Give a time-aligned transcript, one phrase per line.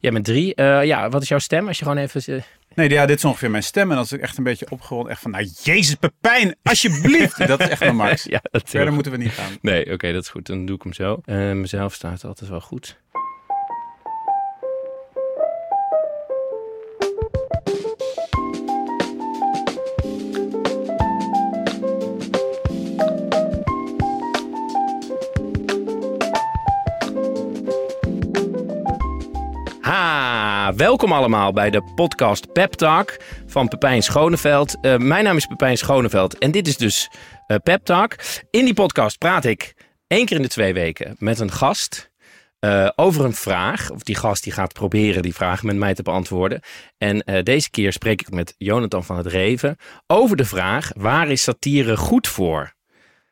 [0.00, 0.54] Jij bent drie.
[0.54, 1.66] Eh, ja, wat is jouw stem?
[1.68, 2.36] Als je gewoon even...
[2.36, 2.42] eh,
[2.74, 3.90] Nee, ja, dit is ongeveer mijn stem.
[3.92, 7.46] En als ik echt een beetje opgewonden, echt van, nou, Jezus Pepijn, alsjeblieft.
[7.48, 8.24] dat is echt mijn max.
[8.24, 9.52] ja, Verder moeten we niet gaan.
[9.60, 10.46] Nee, oké, dat is goed.
[10.46, 11.20] Dan doe ik hem zo.
[11.24, 12.98] Eh, mezelf staat altijd wel goed.
[30.80, 34.80] Welkom allemaal bij de podcast Pep Talk van Pepijn Schoneveld.
[34.80, 37.10] Eh, mijn naam is Pepijn Schoneveld en dit is dus
[37.46, 38.16] eh Pep Talk.
[38.50, 39.74] In die podcast praat ik
[40.06, 42.10] één keer in de twee weken met een gast
[42.58, 43.90] eh, over een vraag.
[43.90, 46.60] Of die gast die gaat proberen die vraag met mij te beantwoorden.
[46.98, 49.76] En deze keer spreek ik met Jonathan van het Reven
[50.06, 52.74] over de vraag: waar is satire goed voor?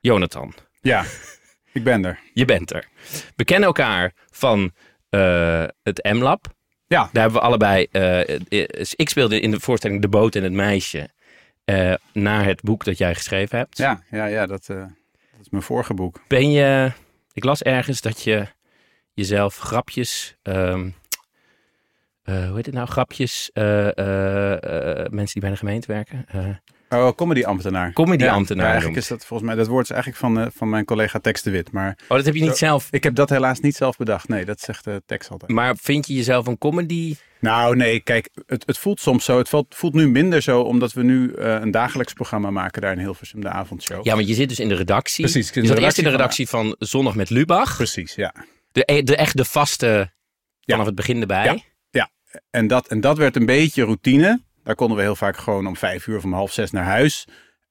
[0.00, 1.04] Jonathan, Ja,
[1.72, 2.18] ik ben er.
[2.32, 2.88] je bent er.
[3.36, 4.72] We kennen elkaar van
[5.82, 6.56] het M-Lab.
[6.88, 7.86] Ja, Daar hebben we allebei.
[7.90, 11.08] eh, eh, ik speelde in de voorstelling De Boot en het Meisje.
[11.64, 13.76] eh, naar het boek dat jij geschreven hebt.
[13.78, 14.88] ja, ja, ja dat, dat
[15.40, 16.20] is mijn vorige boek.
[16.28, 16.92] Ben je.
[17.32, 18.46] Ik las ergens dat je
[19.14, 20.36] jezelf grapjes.
[20.42, 20.90] ehm,
[22.22, 22.86] eh, hoe heet het nou?
[22.88, 23.50] Grapjes.
[23.54, 26.26] mensen die bij de gemeente werken.
[26.88, 27.92] Oh, comedy-ambtenaar.
[27.92, 30.84] Comedy-ambtenaar Ja, eigenlijk is dat volgens mij, dat woord is eigenlijk van, eh, van mijn
[30.84, 31.72] collega Tex de Wit.
[31.72, 32.56] Maar oh, dat heb je niet Zo.
[32.56, 32.88] zelf.
[32.90, 34.28] ik heb dat helaas niet zelf bedacht.
[34.28, 35.50] Nee, dat zegt de Tex altijd.
[35.50, 37.16] Maar vind je jezelf een comedy?
[37.40, 39.38] Nou, nee, kijk, het, het voelt soms zo.
[39.38, 42.92] Het voelt, voelt nu minder zo, omdat we nu eh, een dagelijks programma maken daar
[42.92, 44.04] in Hilversum, de avondshow.
[44.04, 45.24] Ja, want je zit dus in de redactie.
[45.24, 47.30] Precies, ik zit in Je de zat eerst in de redactie redactie van Zondag met
[47.30, 47.76] Lubach.
[47.76, 48.34] Precies, ja.
[48.72, 50.12] De, e- de echt de vaste.
[50.60, 51.44] Vanaf het begin erbij.
[51.44, 51.62] Ja.
[52.50, 54.42] En dat, en dat werd een beetje routine.
[54.68, 57.26] Daar konden we heel vaak gewoon om vijf uur of om half zes naar huis.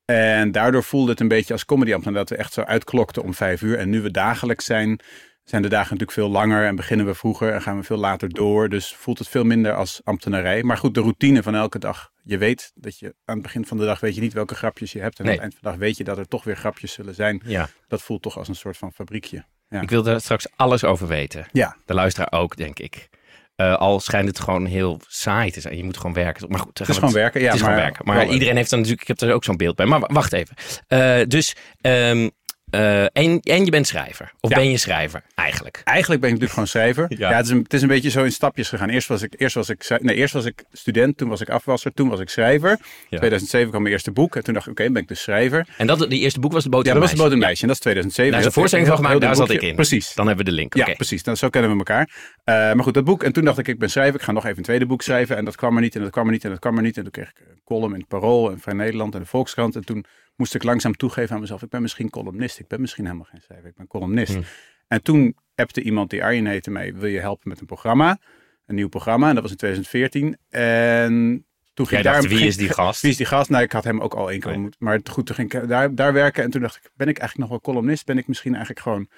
[0.06, 3.62] En daardoor voelde het een beetje als comedyambtenaar dat we echt zo uitklokten om vijf
[3.62, 3.78] uur.
[3.78, 5.00] En nu we dagelijks zijn,
[5.44, 8.30] zijn de dagen natuurlijk veel langer en beginnen we vroeger en gaan we veel later
[8.30, 8.70] door.
[8.70, 10.64] Dus voelt het veel minder als ambtenarij.
[10.64, 12.12] Maar goed, de routine van elke dag.
[12.24, 14.92] Je weet dat je aan het begin van de dag weet je niet welke grapjes
[14.92, 15.20] je hebt.
[15.20, 15.34] En Nee.
[15.40, 17.42] aan het eind van de dag weet je dat er toch weer grapjes zullen zijn.
[17.46, 17.70] ja.
[17.88, 19.46] Dat voelt toch als een soort van fabriekje.
[19.70, 19.82] Ja.
[19.82, 21.48] Ik wil daar straks alles over weten.
[21.52, 23.10] Ja, De luisteraar ook, denk ik.
[23.58, 25.78] Eh, al schijnt het gewoon heel saai te zijn.
[25.78, 26.50] Je moet gewoon werken.
[26.50, 27.42] Maar goed, het is gewoon werken.
[27.42, 28.06] Ja, het is maar, gewoon werken.
[28.06, 29.10] Maar iedereen heeft dan natuurlijk...
[29.10, 29.86] Ik heb er ook zo'n beeld bij.
[29.86, 30.56] Maar wa- wacht even.
[30.88, 31.56] Eh, dus...
[31.82, 32.30] ehm,
[32.70, 34.32] eh, en, en je bent schrijver.
[34.40, 34.56] Of Ja.
[34.56, 35.82] ben je schrijver, eigenlijk?
[35.84, 37.06] Eigenlijk ben ik natuurlijk gewoon schrijver.
[37.18, 37.30] Ja.
[37.30, 38.90] Ja, het, is een, het is een beetje zo in stapjes gegaan.
[38.90, 41.94] Eerst was ik, eerst was ik, nee, eerst was ik student, toen was ik afwasser,
[41.94, 42.70] toen was ik schrijver.
[42.72, 42.78] In
[43.18, 45.68] 2007 kwam mijn eerste boek en toen dacht ik, oké, ben ik dus schrijver.
[45.78, 47.62] En dat, die eerste boek was De Boot Ja, dat was de boot en Meisje.
[47.62, 48.32] en dat is 2007.
[48.32, 49.76] Daar is een voorstelling van gemaakt, daar zat ik in.
[49.76, 50.14] Precies.
[50.14, 50.76] Dan hebben we de link.
[50.76, 51.24] Ja, precies.
[51.24, 52.10] Dan, zo kennen we elkaar.
[52.44, 53.24] Eh, maar goed, dat boek.
[53.24, 54.16] En toen dacht ik, ik ben schrijver.
[54.16, 55.38] Ik ga nog even een tweede boek schrijven.
[55.38, 55.96] En dat kwam er niet.
[55.96, 56.44] En dat kwam er niet.
[56.44, 56.98] En dat kwam er niet.
[56.98, 59.76] En toen kreeg ik een column in het Parool en Vrij Nederland en de Volkskrant.
[59.76, 60.06] En toen
[60.38, 61.62] moest ik langzaam toegeven aan mezelf.
[61.62, 62.60] Ik ben misschien columnist.
[62.60, 63.70] Ik ben misschien helemaal geen schrijver.
[63.70, 64.34] Ik ben columnist.
[64.34, 64.44] Hmm.
[64.88, 66.94] En toen appte iemand die Arjen heette mij.
[66.94, 68.18] Wil je helpen met een programma?
[68.66, 69.28] Een nieuw programma.
[69.28, 70.38] En dat was in 2014.
[70.50, 72.30] En toen ging Jij ik daar...
[72.30, 73.02] wie ging- is die gast?
[73.02, 73.50] Wie is die gast?
[73.50, 74.56] Nou, ik had hem ook al één keer Nee.
[74.60, 74.80] ontmoet.
[74.80, 76.44] Maar goed, toen ging ik daar, daar werken.
[76.44, 78.06] En toen dacht ik, ben ik eigenlijk nog wel columnist?
[78.06, 79.10] Ben ik misschien eigenlijk gewoon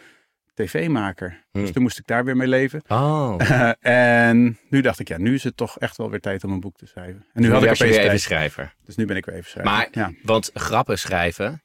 [0.64, 1.46] tv-maker?
[1.52, 1.62] Hmm.
[1.62, 2.81] Dus toen moest ik daar weer mee leven.
[2.88, 3.36] Oh.
[3.80, 6.59] en nu dacht ik, ja, nu is het toch echt wel weer tijd om een
[6.59, 7.25] boek te schrijven.
[7.34, 8.75] En nu had ik opeens weer even schrijver.
[8.86, 9.74] Dus nu ben ik weer even schrijven.
[9.74, 10.12] Maar, ja.
[10.24, 11.64] want grappen schrijven...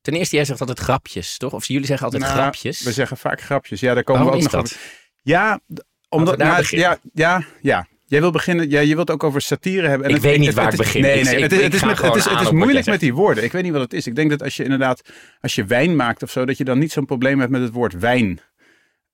[0.00, 1.52] Ten eerste, jij zegt altijd grapjes, toch?
[1.52, 2.82] Of jullie zeggen altijd Nou, grapjes.
[2.82, 3.80] We zeggen vaak grapjes.
[3.80, 4.76] Ja, daar komen Waarom we ook nog over.
[5.22, 5.60] Ja,
[6.08, 6.36] omdat...
[6.36, 7.86] nou, ja, ja, ja.
[8.08, 10.08] Jij wil beginnen, ja, je wilt ook over satire hebben.
[10.08, 11.00] En Ik het- weet niet het- waar het ik begin.
[11.02, 13.44] Nee, nee, ik- het is, het is, met, het is, het moeilijk met die woorden.
[13.44, 14.06] Ik weet niet wat het is.
[14.06, 15.00] Ik denk dat als je inderdaad,
[15.40, 17.72] als je wijn maakt of zo, dat je dan niet zo'n probleem hebt met het
[17.72, 18.40] woord wijn.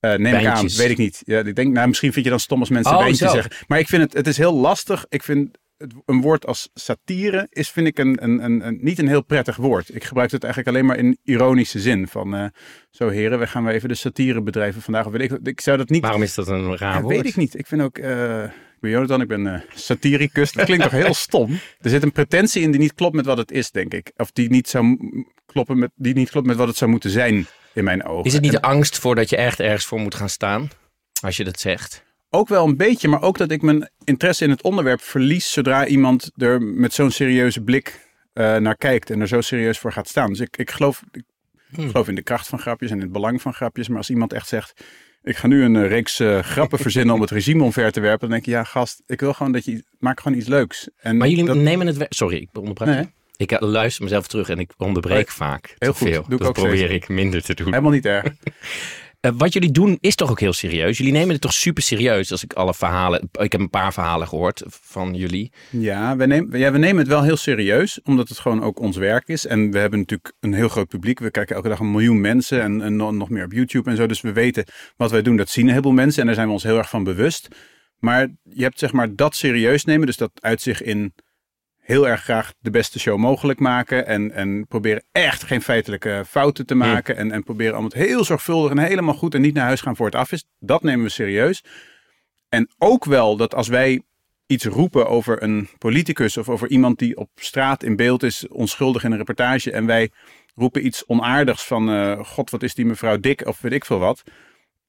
[0.01, 1.23] Eh neem ik aan, weet ik niet.
[1.25, 3.35] Ja, ik denk, nou, misschien vind je dan stom als mensen Oh, wijntjes zo.
[3.35, 3.53] zeggen.
[3.67, 5.07] Maar ik vind het, het is heel lastig.
[5.09, 8.99] Ik vind het, een woord als satire is, vind ik, een, een, een, een- niet
[8.99, 9.95] een heel prettig woord.
[9.95, 12.09] Ik gebruik het eigenlijk alleen maar in ironische zin.
[12.09, 12.45] Van, eh,
[12.91, 15.07] zo heren, we gaan we even de satire bedrijven vandaag.
[15.07, 16.03] Of weet ik, ik zou dat niet...
[16.03, 17.15] Waarom is dat een raar Ja, woord?
[17.17, 17.59] weet ik niet.
[17.59, 17.99] Ik vind ook...
[17.99, 18.45] eh,
[18.83, 20.53] ben Jonathan, ik ben eh, satiricus.
[20.53, 21.59] Dat klinkt toch heel stom?
[21.81, 24.13] Er zit een pretentie in die niet klopt met wat het is, denk ik.
[24.17, 24.99] Of die niet, zou
[25.47, 28.25] kloppen met, die niet klopt met wat het zou moeten zijn, in mijn ogen.
[28.25, 30.71] Is het niet En de angst voor dat je echt ergens voor moet gaan staan?
[31.21, 32.05] Als je dat zegt.
[32.31, 35.53] Ook wel een beetje, maar ook dat ik mijn interesse in het onderwerp verlies...
[35.53, 39.11] zodra iemand er met zo'n serieuze blik eh, naar kijkt...
[39.11, 40.29] en er zo serieus voor gaat staan.
[40.29, 41.23] Dus ik, ik, geloof, ik
[41.75, 41.91] Hmm.
[41.91, 43.89] geloof in de kracht van grapjes en in het belang van grapjes.
[43.89, 44.85] Maar als iemand echt zegt...
[45.23, 48.21] Ik ga nu een eh, reeks eh, grappen verzinnen om het regime omver te werpen.
[48.21, 50.89] Dan denk je, ja gast, ik wil gewoon dat je, maak gewoon iets leuks.
[50.97, 52.07] En Maar jullie dat, nemen het...
[52.09, 52.89] Sorry, ik onderbreek.
[52.95, 53.09] Nee.
[53.37, 56.23] Ik eh, luister mezelf terug en ik onderbreek vaak Heel te goed, veel.
[56.23, 56.93] doe ik dat ook probeer steeds.
[56.93, 57.67] ik minder te doen.
[57.67, 58.33] helemaal niet erg.
[59.23, 60.99] Eh, wat jullie doen is toch ook heel serieus?
[60.99, 63.29] Jullie nemen het toch super serieus als ik alle verhalen...
[63.33, 65.53] Ik heb een paar verhalen gehoord van jullie.
[65.71, 68.97] Ja we, nemen, ja, we nemen het wel heel serieus, omdat het gewoon ook ons
[68.97, 69.47] werk is.
[69.47, 71.19] En we hebben natuurlijk een heel groot publiek.
[71.19, 74.07] We kijken elke dag een miljoen mensen en, en nog meer op YouTube en zo.
[74.07, 74.65] Dus we weten
[74.97, 76.21] wat wij doen, dat zien een heleboel mensen.
[76.21, 77.49] En daar zijn we ons heel erg van bewust.
[77.99, 80.07] Maar je hebt zeg maar dat serieus nemen.
[80.07, 81.15] Dus dat uit zich in
[81.93, 84.07] heel erg graag de beste show mogelijk maken.
[84.07, 87.17] En, en proberen echt geen feitelijke fouten te maken.
[87.17, 89.97] En, en proberen allemaal het heel zorgvuldig en helemaal goed en niet naar huis gaan
[89.97, 90.45] voor het af is.
[90.59, 91.65] Dat nemen we serieus.
[92.49, 94.03] En ook wel dat als wij
[94.47, 99.05] iets roepen over een politicus of over iemand die op straat in beeld is, onschuldig
[99.05, 99.71] in een reportage.
[99.73, 100.11] En wij
[100.55, 103.99] roepen iets onaardigs van, eh, god wat is die mevrouw dik of weet ik veel
[103.99, 104.23] wat.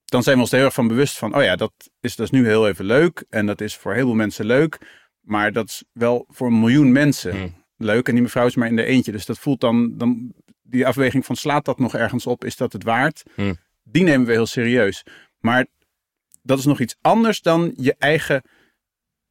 [0.06, 2.26] Dan zijn we ons er heel erg van bewust van, oh ja, dat is, dat
[2.26, 3.24] is nu heel even leuk.
[3.30, 4.80] En dat is voor heel veel mensen leuk.
[5.24, 7.54] Maar dat is wel voor een miljoen mensen Hmm.
[7.78, 8.08] leuk.
[8.08, 9.12] En die mevrouw is maar in de eentje.
[9.12, 12.46] Dus dat voelt dan, dan die afweging van slaat dat nog ergens op?
[12.46, 13.24] Is dat het waard?
[13.36, 13.58] Hmm.
[13.84, 15.04] Die nemen we heel serieus.
[15.40, 15.66] Maar
[16.42, 18.42] dat is nog iets anders dan je eigen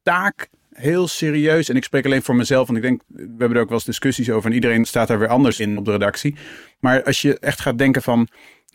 [0.02, 1.68] taak heel serieus.
[1.68, 3.84] En ik spreek alleen voor mezelf, want ik denk, we hebben er ook wel eens
[3.84, 4.50] discussies over.
[4.50, 6.34] En iedereen staat daar weer anders in op de redactie.
[6.80, 8.28] Maar als je echt gaat denken van,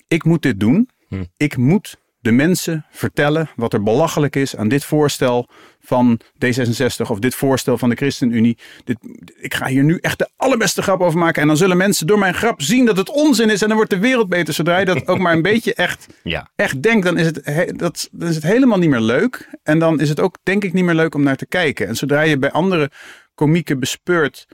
[0.07, 0.89] ik moet dit doen.
[1.07, 1.23] Hm.
[1.37, 5.47] Ik moet de mensen vertellen wat er belachelijk is aan dit voorstel
[5.79, 8.57] van D66 of dit voorstel van de ChristenUnie.
[8.83, 8.97] Dit,
[9.35, 11.41] ik ga hier nu echt de allerbeste grap over maken.
[11.41, 13.61] En dan zullen mensen door mijn grap zien dat het onzin is.
[13.61, 14.53] En dan wordt de wereld beter.
[14.53, 16.49] Zodra je dat ook maar een beetje echt Ja.
[16.55, 19.49] echt denkt, dan is, het, he- dat, dan is het helemaal niet meer leuk.
[19.63, 21.87] En dan is het ook, denk ik, niet meer leuk om naar te kijken.
[21.87, 22.91] En zodra je bij andere
[23.35, 24.47] komieken bespeurt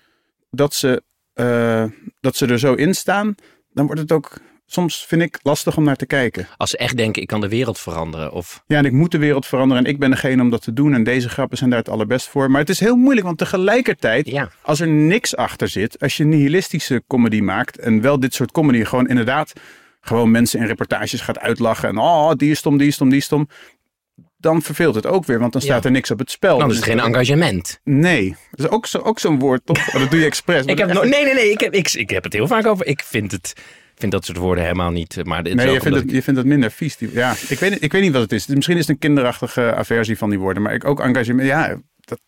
[0.52, 1.04] dat ze,
[1.34, 1.84] eh,
[2.20, 3.36] dat ze er zo in staan,
[3.72, 6.48] dan wordt het ook soms, vind ik, lastig om naar te kijken.
[6.58, 8.32] Als ze echt denken, ik kan de wereld veranderen.
[8.32, 10.74] Of, Ja, en ik moet de wereld veranderen en ik ben degene om dat te
[10.74, 10.94] doen.
[10.94, 12.52] En deze grappen zijn daar het allerbest voor.
[12.52, 14.50] Maar het is heel moeilijk, want tegelijkertijd ja.
[14.62, 18.84] als er niks achter zit, als je nihilistische comedy maakt en wel dit soort comedy
[18.84, 19.54] gewoon inderdaad
[20.02, 23.18] gewoon mensen in reportages gaat uitlachen en oh, die is stom, die is stom, die
[23.18, 23.48] is stom,
[24.38, 25.68] dan verveelt het ook weer, want dan Ja.
[25.68, 26.58] staat er niks op het spel.
[26.58, 27.80] Dan is het geen engagement.
[27.84, 29.86] Nee, dat is ook, zo, ook zo'n woord, toch?
[29.92, 30.66] Dat doe je expres.
[30.66, 31.52] Ik heb no- nee, nee, nee.
[31.52, 32.86] Ik heb, ik, ik heb het heel vaak over.
[32.86, 33.54] Ik vind, het,
[34.04, 35.18] vind dat soort woorden helemaal niet.
[35.18, 36.98] eh, Maar dit Nee, je vindt, het, je vindt het minder vies.
[36.98, 38.48] Die, ja, ik weet, niet- ik weet niet wat het is.
[38.48, 40.64] Misschien is het een kinderachtige aversie van die woorden.
[40.64, 41.48] Maar ik ook engagement.
[41.48, 42.20] Ja, dat,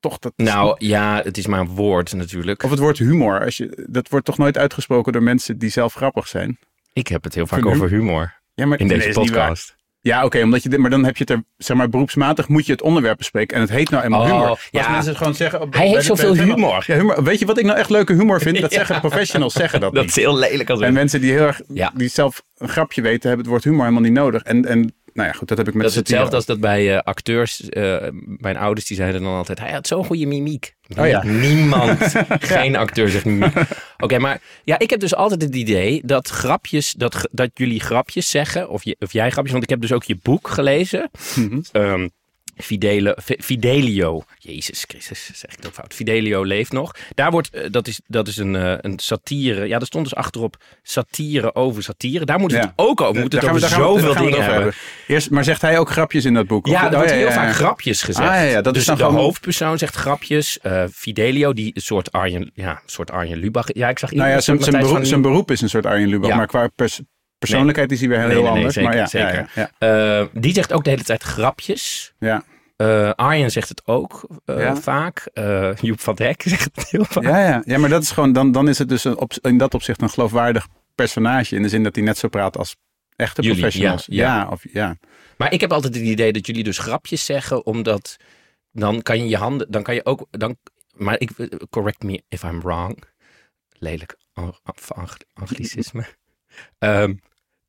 [0.00, 0.18] toch.
[0.18, 2.62] Dat, Nou ja, het is maar een woord natuurlijk.
[2.62, 3.44] Of het woord humor.
[3.44, 6.58] Als je, dat wordt toch nooit uitgesproken door mensen die zelf grappig zijn.
[6.92, 9.76] Ik heb het heel vaak over humor Ja, maar in deze podcast.
[10.06, 12.66] Ja, oké, omdat je dit, maar dan heb je het er, zeg maar, beroepsmatig moet
[12.66, 13.56] je het onderwerp bespreken.
[13.56, 14.46] En het heet nou eenmaal Oh, humor.
[14.46, 14.80] Maar ja.
[14.80, 15.60] Als mensen gewoon zeggen.
[15.60, 16.84] op- Hij heeft zoveel het- humor.
[16.86, 17.22] Ja, humor.
[17.24, 18.60] Weet je wat ik nou echt leuke humor vind?
[18.60, 18.76] Dat Ja.
[18.78, 20.16] zeggen professionals zeggen dat, Dat niet.
[20.16, 21.60] is heel lelijk als En mensen die heel erg,
[21.94, 24.42] die zelf een grapje weten, hebben het woord humor helemaal niet nodig.
[24.42, 26.96] En, en nou ja, goed, dat heb ik met Dat is hetzelfde als dat bij
[26.96, 27.68] eh, acteurs.
[27.68, 30.74] eh, mijn ouders die zeiden dan altijd: hij had zo'n goede mimiek.
[30.98, 31.24] Oh ja.
[31.24, 32.14] Niemand,
[32.54, 33.52] geen acteur zegt mimiek.
[34.04, 38.30] Oké, maar ja, ik heb dus altijd het idee dat grapjes, dat, dat jullie grapjes
[38.30, 41.10] zeggen, of, je, of jij grapjes, want ik heb dus ook je boek gelezen.
[41.72, 42.08] Ehm,
[42.56, 44.22] Fidele, Fidelio.
[44.38, 45.94] Jezus Christus, zeg ik dat fout.
[45.94, 46.94] Fidelio leeft nog.
[47.14, 49.66] Daar wordt, eh, dat is, dat is een, eh, een satire.
[49.68, 52.24] Ja, er stond dus achterop satire over satire.
[52.24, 52.72] Daar moet het Ja.
[52.76, 53.14] ook over.
[53.14, 54.72] We moeten het Daar over gaan we- we- zoveel we dingen het hebben.
[55.06, 56.66] Eerst, maar zegt hij ook grapjes in dat boek?
[56.66, 57.34] Ja, er oh, wordt heel ja, ja.
[57.34, 58.28] vaak grapjes gezegd.
[58.28, 60.58] Ah, ja, ja, dat dus is dan de gewoon- hoofdpersoon zegt grapjes.
[60.60, 63.66] eh, Fidelio, die een soort Arjen, ja, soort Arjen Lubach.
[63.74, 66.36] Ja, ik zag Nou ja, zijn, beroep, van zijn beroep is een soort Arjen Lubach.
[66.36, 67.00] Maar qua pers-
[67.48, 68.74] persoonlijkheid is hij weer heel, Nee, nee, nee, anders.
[68.74, 69.50] zeker, maar ja, zeker.
[69.54, 72.14] ja, ja, Eh, die zegt ook de hele tijd grapjes.
[72.18, 72.44] ja.
[72.76, 74.76] Eh, Arjen zegt het ook eh, Ja.
[74.76, 75.28] vaak.
[75.80, 77.24] Joep van Dijk zegt het heel vaak.
[77.24, 77.62] Ja, ja.
[77.66, 80.02] ja, maar dat is gewoon, dan, dan is het dus een, op, in dat opzicht
[80.02, 81.56] een geloofwaardig personage.
[81.56, 82.76] In de zin dat hij net zo praat als
[83.16, 84.06] echte Jullie, professionals.
[84.06, 84.36] ja, ja.
[84.36, 84.96] Ja, of, ja.
[85.36, 88.16] Maar ik heb altijd het idee dat jullie dus grapjes zeggen, omdat
[88.72, 90.56] dan kan je je handen, dan kan je ook, dan,
[90.92, 91.30] maar ik,
[91.70, 93.02] correct me if I'm wrong,
[93.78, 94.58] lelijk ang-
[94.88, 96.04] ang- anglicisme,
[96.78, 97.14] Ehm,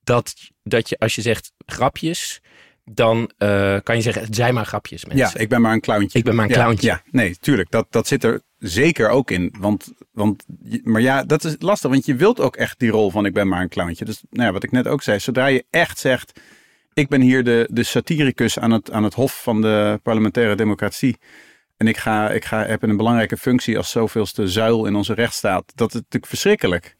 [0.05, 0.33] dat,
[0.63, 2.41] dat je als je zegt grapjes,
[2.83, 5.29] dan eh, kan je zeggen, het zijn maar grapjes mensen.
[5.33, 6.19] ja, ik ben maar een clowntje.
[6.19, 6.87] Ik ben maar een clowntje.
[6.87, 7.71] Ja, nee, tuurlijk.
[7.71, 9.55] Dat, dat zit er zeker ook in.
[9.59, 10.45] Want, want,
[10.83, 11.89] maar ja, dat is lastig.
[11.89, 14.05] Want je wilt ook echt die rol van ik ben maar een clowntje.
[14.05, 15.19] Dus nou ja, wat ik net ook zei.
[15.19, 16.39] Zodra je echt zegt,
[16.93, 21.17] ik ben hier de, de satiricus aan het, aan het hof van de parlementaire democratie.
[21.77, 25.71] En ik, ga, ik ga, heb een belangrijke functie als zoveelste zuil in onze rechtsstaat.
[25.75, 26.95] Dat is natuurlijk verschrikkelijk.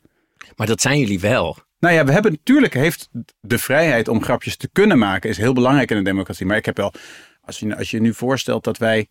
[0.56, 1.58] Maar dat zijn jullie wel.
[1.86, 3.10] Nou ja, we hebben natuurlijk heeft
[3.42, 6.46] de vrijheid om grapjes te kunnen maken is heel belangrijk in een democratie.
[6.46, 6.94] Maar ik heb wel,
[7.42, 9.08] als je, als je nu voorstelt dat wij,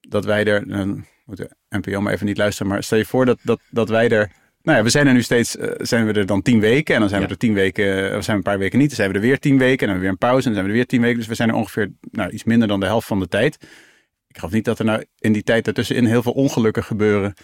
[0.00, 3.26] dat wij er, dan moet de NPO maar even niet luisteren, maar stel je voor
[3.26, 4.30] dat, dat, dat wij er,
[4.62, 7.00] nou ja, we zijn er nu steeds, eh, zijn we er dan tien weken en
[7.00, 7.26] dan zijn Ja.
[7.26, 9.14] we er tien weken, eh, of zijn we een paar weken niet, dan zijn we
[9.14, 10.86] er weer tien weken en dan weer een pauze en dan zijn we er weer
[10.86, 11.18] tien weken.
[11.18, 13.54] Dus we zijn er ongeveer, nou iets minder dan de helft van de tijd.
[14.28, 17.34] Ik geloof niet dat er nou in die tijd ertussenin heel veel ongelukken gebeuren.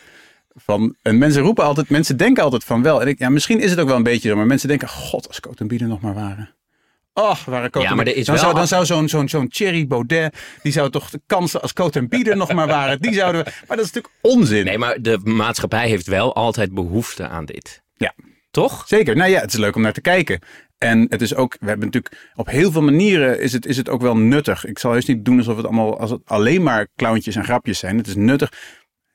[0.55, 3.01] Van, en mensen roepen altijd, mensen denken altijd van wel.
[3.01, 5.29] En ik, ja, misschien is het ook wel een beetje zo, maar mensen denken, god,
[5.29, 6.55] als Coat en Bieden nog maar waren.
[7.15, 9.49] Och, waren Coat Ja, maar er is dan, wel- zou, dan zou zo'n zo'n zo'n
[9.49, 13.15] Thierry Baudet, die zou toch de kansen als Coat en Bieder nog maar waren, die
[13.15, 14.65] zouden we, maar dat is natuurlijk onzin.
[14.65, 17.83] Nee, maar de maatschappij heeft wel altijd behoefte aan dit.
[17.97, 18.15] Ja.
[18.51, 18.85] Toch?
[18.87, 19.17] Zeker.
[19.17, 20.41] Nou ja, het is leuk om naar te kijken.
[20.79, 23.89] En het is ook, we hebben natuurlijk op heel veel manieren is het, is het
[23.89, 24.65] ook wel nuttig.
[24.65, 27.79] Ik zal heus niet doen alsof het allemaal, als het alleen maar clowntjes en grapjes
[27.79, 27.97] zijn.
[27.97, 28.53] Het is nuttig.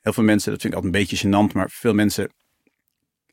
[0.07, 2.29] Heel veel mensen, dat vind ik altijd een beetje gênant, maar veel mensen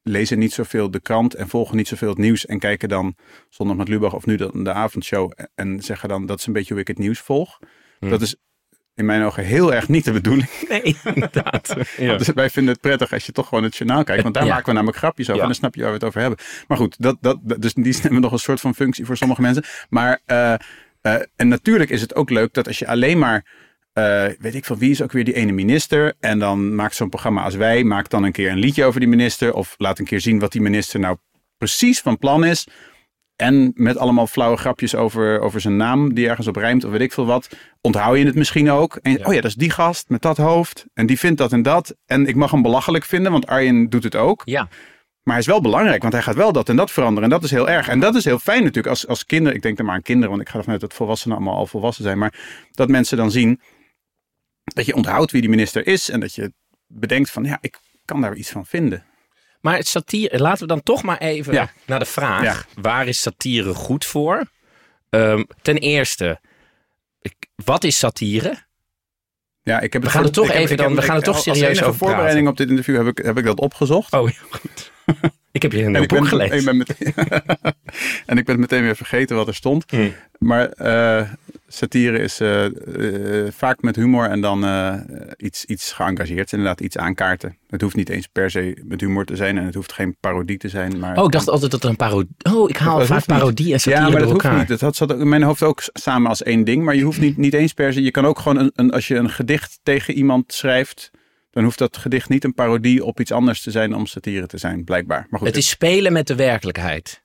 [0.03, 3.17] lezen niet zoveel de krant en volgen niet zoveel het nieuws en kijken dan
[3.49, 6.73] zondag met Lubach of nu de, de avondshow en zeggen dan dat is een beetje
[6.73, 7.59] hoe ik het nieuws volg.
[8.01, 8.09] Hm.
[8.09, 8.37] Dat is
[8.95, 10.49] in mijn ogen heel erg niet de bedoeling.
[10.69, 11.75] Nee, inderdaad.
[11.97, 12.17] Ja.
[12.17, 14.23] Dus wij vinden het prettig als je toch gewoon het journaal kijkt.
[14.23, 14.51] Want daar Ja.
[14.51, 15.37] maken we namelijk grapjes over.
[15.37, 15.41] Ja.
[15.43, 16.39] En dan snap je waar we het over hebben.
[16.69, 19.41] Maar goed, dat, dat, dat- dus die hebben nog een soort van functie voor sommige
[19.41, 19.65] mensen.
[19.89, 20.53] Maar, eh,
[21.01, 23.47] eh, en natuurlijk is het ook leuk dat als je alleen maar...
[23.95, 26.15] eh, weet ik van wie is ook weer die ene minister.
[26.21, 27.85] En dan maakt zo'n programma als wij.
[27.85, 29.55] Maakt dan een keer een liedje over die minister.
[29.55, 31.17] Of laat een keer zien wat die minister nou
[31.59, 32.67] precies van plan is.
[33.37, 37.01] En met allemaal flauwe grapjes over, over zijn naam die ergens op rijmt of weet
[37.01, 37.49] ik veel wat.
[37.81, 38.99] Onthoud je het misschien ook.
[39.03, 39.25] En Ja.
[39.25, 40.85] oh ja, dat is die gast met dat hoofd.
[40.95, 41.97] En die vindt dat en dat.
[42.07, 44.43] En ik mag hem belachelijk vinden, want Arjen doet het ook.
[44.45, 44.69] ja.
[45.25, 47.25] Maar hij is wel belangrijk, want hij gaat wel dat en dat veranderen.
[47.25, 47.89] En dat is heel erg.
[47.89, 49.57] En dat is heel fijn natuurlijk als, als kinderen.
[49.57, 51.67] Ik denk dan maar aan kinderen, want ik ga ervan uit dat volwassenen allemaal al
[51.67, 52.19] volwassen zijn.
[52.19, 52.35] Maar
[52.71, 53.61] dat mensen dan zien
[54.65, 56.09] dat je onthoudt wie die minister is.
[56.11, 56.53] En dat je
[56.87, 59.05] bedenkt van, ja, ik kan daar iets van vinden.
[59.61, 61.71] Maar het satire, laten we dan toch maar even Ja.
[61.87, 62.57] naar de vraag: Ja.
[62.83, 64.51] waar is satire goed voor?
[65.11, 66.41] Ehm, ten eerste,
[67.21, 68.63] ik- wat is satire?
[69.63, 71.85] Ja, ik heb We gaan er toch even dan- we gaan toch serieus Als enige
[71.85, 72.07] over praten.
[72.15, 74.13] voorbereiding op dit interview heb ik, heb ik dat opgezocht.
[74.13, 74.93] Oh, heel goed.
[75.55, 76.59] ik heb En een boek ben, gelezen.
[76.59, 77.15] ik ben meteen,
[78.27, 79.85] en ik ben meteen weer vergeten wat er stond.
[79.91, 80.09] Hm.
[80.39, 81.29] Maar eh,
[81.69, 84.65] satire is eh, eh, vaak met humor en dan
[85.37, 86.53] iets, iets geëngageerd.
[86.53, 87.57] Inderdaad, iets aankaarten.
[87.69, 90.59] Het hoeft niet eens per se met humor te zijn en het hoeft geen parodie
[90.59, 90.99] te zijn.
[90.99, 92.35] Maar Oh, ik dacht altijd dat er een parodie...
[92.53, 94.69] Oh, ik haal vaak parodie en satire ja, maar dat hoeft niet.
[94.69, 96.85] Dat had, zat ook in mijn hoofd ook samen als één ding.
[96.85, 98.03] Maar je hoeft niet, niet eens per se.
[98.03, 101.11] Je kan ook gewoon, een, een, als je een gedicht tegen iemand schrijft.
[101.55, 104.59] Dan hoeft dat gedicht niet een parodie op iets anders te zijn om satire te
[104.59, 105.27] zijn, blijkbaar.
[105.31, 107.23] Maar goed, Het is spelen met de werkelijkheid.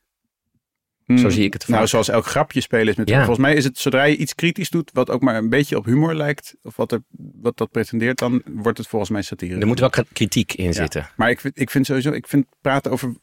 [1.05, 1.17] Hmm.
[1.17, 1.89] Zo zie ik het Nou, vaak.
[1.89, 3.17] zoals elk grapje spelen is met Ja.
[3.17, 5.85] Volgens mij is het zodra je iets kritisch doet, wat ook maar een beetje op
[5.85, 7.03] humor lijkt, of wat, er,
[7.41, 9.59] wat dat pretendeert, dan wordt het volgens mij satire.
[9.59, 10.71] Er moet wel kritiek in Ja.
[10.71, 11.09] zitten.
[11.15, 13.15] Maar ik vind, ik vind sowieso, ik vind praten over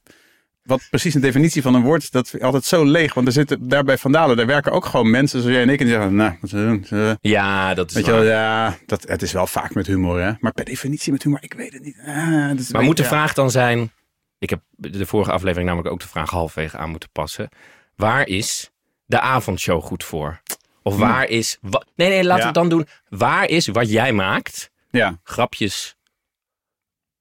[0.67, 3.15] wat precies een definitie van een woord is, dat vind ik altijd zo leeg.
[3.15, 5.79] Want er zitten daar bij Vandalen, daar werken ook gewoon mensen zoals jij en ik.
[5.81, 7.17] En die zeggen, nou, wat ze doen.
[7.21, 8.21] Ja, dat is Weet je waar.
[8.21, 10.33] wel, ja, dat, het is wel vaak met humor, hè.
[10.41, 11.97] Maar per definitie met humor, ik weet het niet.
[12.07, 13.09] Ah, is Maar moet de ja.
[13.09, 13.91] vraag dan zijn...
[14.39, 17.49] Ik heb de vorige aflevering namelijk ook de vraag halfwege aan moeten passen.
[17.97, 18.71] Waar is
[19.05, 20.41] de avondshow goed voor?
[20.83, 21.59] Of waar is...
[21.61, 22.87] wa- Nee, nee, laten we het dan doen.
[23.09, 24.71] Waar is wat jij maakt?
[24.91, 25.96] Ja, Grapjes.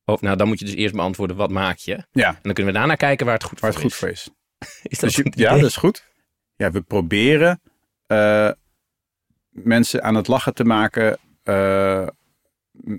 [0.05, 1.93] Of, nou, dan moet je dus eerst beantwoorden, wat maak je?
[1.95, 4.23] En ja, dan kunnen we daarna kijken waar het goed waar voor het goed is.
[4.23, 4.79] voor is.
[4.91, 6.05] Is dat Dus je- ja, dat is goed.
[6.55, 7.61] Ja, we proberen
[8.07, 8.51] eh,
[9.49, 12.07] mensen aan het lachen te maken eh,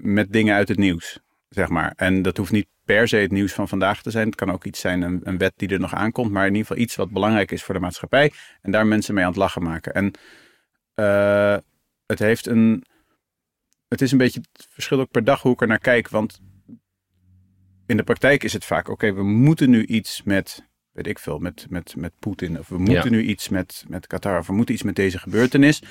[0.02, 1.92] met dingen uit het nieuws, zeg maar.
[1.96, 4.26] En dat hoeft niet per se het nieuws van vandaag te zijn.
[4.26, 6.66] Het kan ook iets zijn, een, een wet die er nog aankomt, maar in ieder
[6.66, 8.32] geval iets wat belangrijk is voor de maatschappij.
[8.62, 9.94] En daar mensen mee aan het lachen maken.
[9.94, 10.12] En
[10.94, 11.56] eh,
[12.06, 12.84] het heeft een.
[13.88, 16.08] Het is een beetje het verschil ook per dag hoe ik er naar kijk.
[16.08, 16.40] Want
[17.86, 20.64] in de praktijk is het vaak: oké, we moeten nu iets met
[20.96, 22.58] weet ik veel, met, met, met Poetin.
[22.58, 24.38] Of we moeten nu iets met, met Qatar.
[24.38, 25.82] Of we moeten iets met deze gebeurtenis.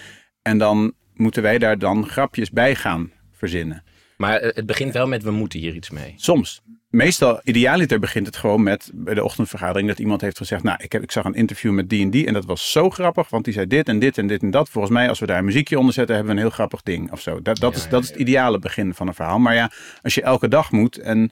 [0.41, 3.83] En dan moeten wij daar dan grapjes bij gaan verzinnen.
[4.17, 6.13] Maar het begint wel met, we moeten hier iets mee.
[6.15, 6.61] Soms.
[6.89, 10.91] Meestal, idealiter begint het gewoon met bij de ochtendvergadering dat iemand heeft gezegd, nou, ik,
[10.91, 13.45] heb, ik zag een interview met die en die en dat was zo grappig, want
[13.45, 14.69] die zei dit en dit en dit en dat.
[14.69, 17.11] Volgens mij, als we daar een muziekje onder zetten, hebben we een heel grappig ding
[17.11, 17.41] of zo.
[17.41, 19.39] Dat, dat, Ja, is, ja, dat is het ideale begin van een verhaal.
[19.39, 19.71] Maar ja,
[20.01, 21.31] als je elke dag moet en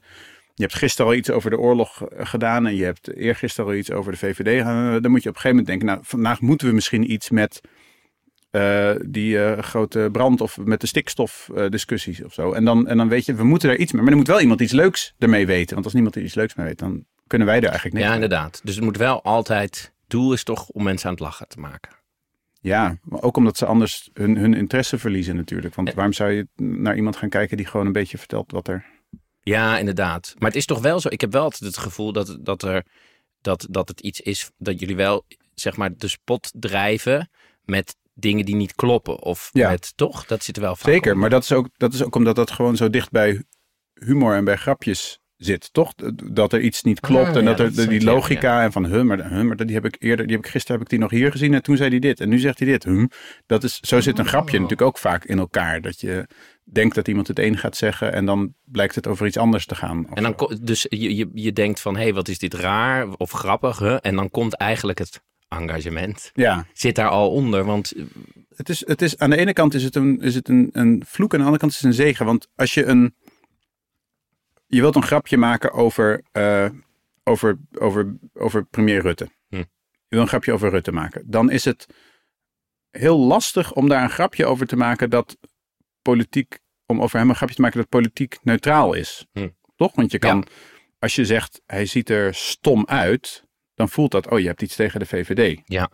[0.54, 3.76] je hebt gisteren al iets over de oorlog eh, gedaan en je hebt eergisteren al
[3.76, 6.40] iets over de VVD gedaan, dan moet je op een gegeven moment denken, nou, vandaag
[6.40, 7.60] moeten we misschien iets met
[8.50, 12.52] eh, die eh, grote brand of met de stikstofdiscussies of zo.
[12.52, 14.02] En dan, en dan weet je, we moeten er iets mee.
[14.02, 15.72] Maar er moet wel iemand iets leuks ermee weten.
[15.72, 18.12] Want als niemand er iets leuks mee weet, dan kunnen wij er eigenlijk niks Ja,
[18.14, 18.22] mee.
[18.22, 18.60] inderdaad.
[18.64, 19.92] Dus het moet wel altijd...
[20.06, 21.92] Doel is toch om mensen aan het lachen te maken.
[22.60, 25.74] Ja, maar ook omdat ze anders hun, hun interesse verliezen natuurlijk.
[25.74, 28.84] Want waarom zou je naar iemand gaan kijken die gewoon een beetje vertelt wat er...
[29.44, 30.34] Ja, inderdaad.
[30.38, 31.08] Maar het is toch wel zo.
[31.10, 32.84] Ik heb wel altijd het gevoel dat, dat, er,
[33.40, 35.24] dat, dat het iets is dat jullie wel,
[35.54, 37.30] zeg maar, de spot drijven
[37.64, 39.22] met dingen die niet kloppen.
[39.22, 39.70] Of Ja.
[39.70, 40.26] met, toch?
[40.26, 41.18] Dat zit er wel vaak Zeker, op.
[41.18, 43.42] maar dat is, ook, dat is ook omdat dat gewoon zo dicht bij
[43.94, 45.92] humor en bij grapjes zit, toch?
[46.32, 48.86] Dat er iets niet klopt Ah, en ja, dat er dat die logica en van,
[48.86, 51.10] huh, maar, maar die heb ik eerder, die heb ik gisteren heb ik die nog
[51.10, 52.86] hier gezien en toen zei hij dit en nu zegt hij dit.
[53.46, 54.62] Dat is, zo zit een grapje Oh.
[54.62, 55.80] natuurlijk ook vaak in elkaar.
[55.80, 56.26] Dat je
[56.64, 59.74] denkt dat iemand het een gaat zeggen en dan blijkt het over iets anders te
[59.74, 60.06] gaan.
[60.14, 63.08] En dan, ko- dus je, je, je denkt van, hé, hey, wat is dit raar
[63.16, 63.78] of grappig?
[63.78, 63.94] Hè?
[63.96, 66.30] En dan komt eigenlijk het engagement.
[66.34, 67.92] ja, Zit daar al onder, want
[68.56, 71.02] het is, het is, aan de ene kant is het, een, is het een, een
[71.06, 72.26] vloek en aan de andere kant is het een zegen.
[72.26, 73.14] Want als je een.
[74.66, 76.22] Je wilt een grapje maken over.
[76.32, 76.66] eh,
[77.26, 79.28] over, over, over premier Rutte.
[79.48, 79.56] Hm.
[79.56, 79.66] Je
[80.08, 81.22] wil een grapje over Rutte maken.
[81.26, 81.86] Dan is het
[82.90, 85.36] heel lastig om daar een grapje over te maken dat
[86.04, 89.26] politiek, om over hem een grapje te maken dat politiek neutraal is.
[89.32, 89.48] Hm.
[89.76, 89.94] Toch?
[89.94, 90.44] Want je kan, Ja.
[90.98, 93.44] als je zegt hij ziet er stom uit,
[93.74, 95.60] dan voelt dat, oh je hebt iets tegen de VVD.
[95.64, 95.90] Ja.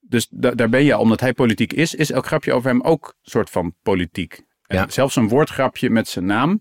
[0.00, 3.14] Dus da- daar ben je, omdat hij politiek is, is elk grapje over hem ook
[3.22, 4.42] soort van politiek.
[4.66, 4.88] En Ja.
[4.88, 6.60] Zelfs een woordgrapje met zijn naam,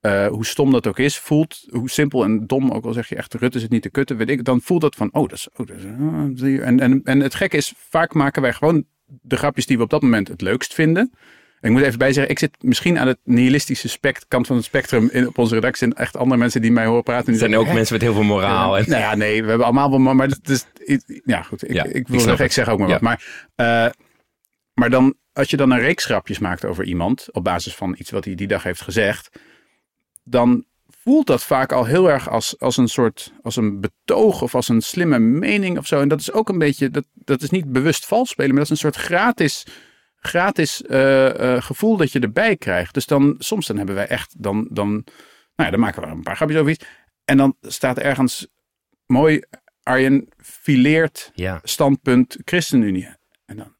[0.00, 3.16] eh, hoe stom dat ook is, voelt, hoe simpel en dom, ook al zeg je
[3.16, 5.48] echt Rutte zit niet te kutten, weet ik, dan voelt dat van, oh, dat is,
[5.50, 5.82] oh, dat is
[6.40, 6.60] je.
[6.62, 9.90] en, en, en het gekke is, vaak maken wij gewoon de grapjes die we op
[9.90, 11.12] dat moment het leukst vinden.
[11.66, 14.64] Ik moet even bij zeggen, ik zit misschien aan het nihilistische spect, kant van het
[14.64, 15.86] spectrum in, op onze redactie.
[15.86, 17.32] En echt andere mensen die mij horen praten.
[17.32, 18.78] Er zijn ook "Hè?" mensen met heel veel moraal.
[18.78, 20.66] En, Nou ja, nee, we hebben allemaal wel, maar, maar het is,
[21.24, 23.00] ja goed, ik, Ja, ik ik wil snap zeggen, ik zeg ook maar wat.
[23.00, 23.92] Maar, eh,
[24.74, 28.10] maar dan, als je dan een reeks grapjes maakt over iemand, op basis van iets
[28.10, 29.30] wat hij die dag heeft gezegd,
[30.24, 30.64] dan
[31.06, 34.68] voelt dat vaak al heel erg als, als een soort, als een betoog of als
[34.68, 36.00] een slimme mening of zo.
[36.00, 38.72] En dat is ook een beetje, dat, dat is niet bewust vals spelen, maar dat
[38.72, 39.66] is een soort gratis,
[40.20, 42.94] gratis eh, eh, gevoel dat je erbij krijgt.
[42.94, 45.04] Dus dan, soms dan hebben wij echt, dan, dan, nou
[45.56, 46.84] ja, dan maken we een paar grapjes over iets.
[47.24, 48.46] En dan staat ergens
[49.06, 49.40] mooi,
[49.82, 53.08] Arjen fileert ja, standpunt ChristenUnie.
[53.46, 53.74] En dan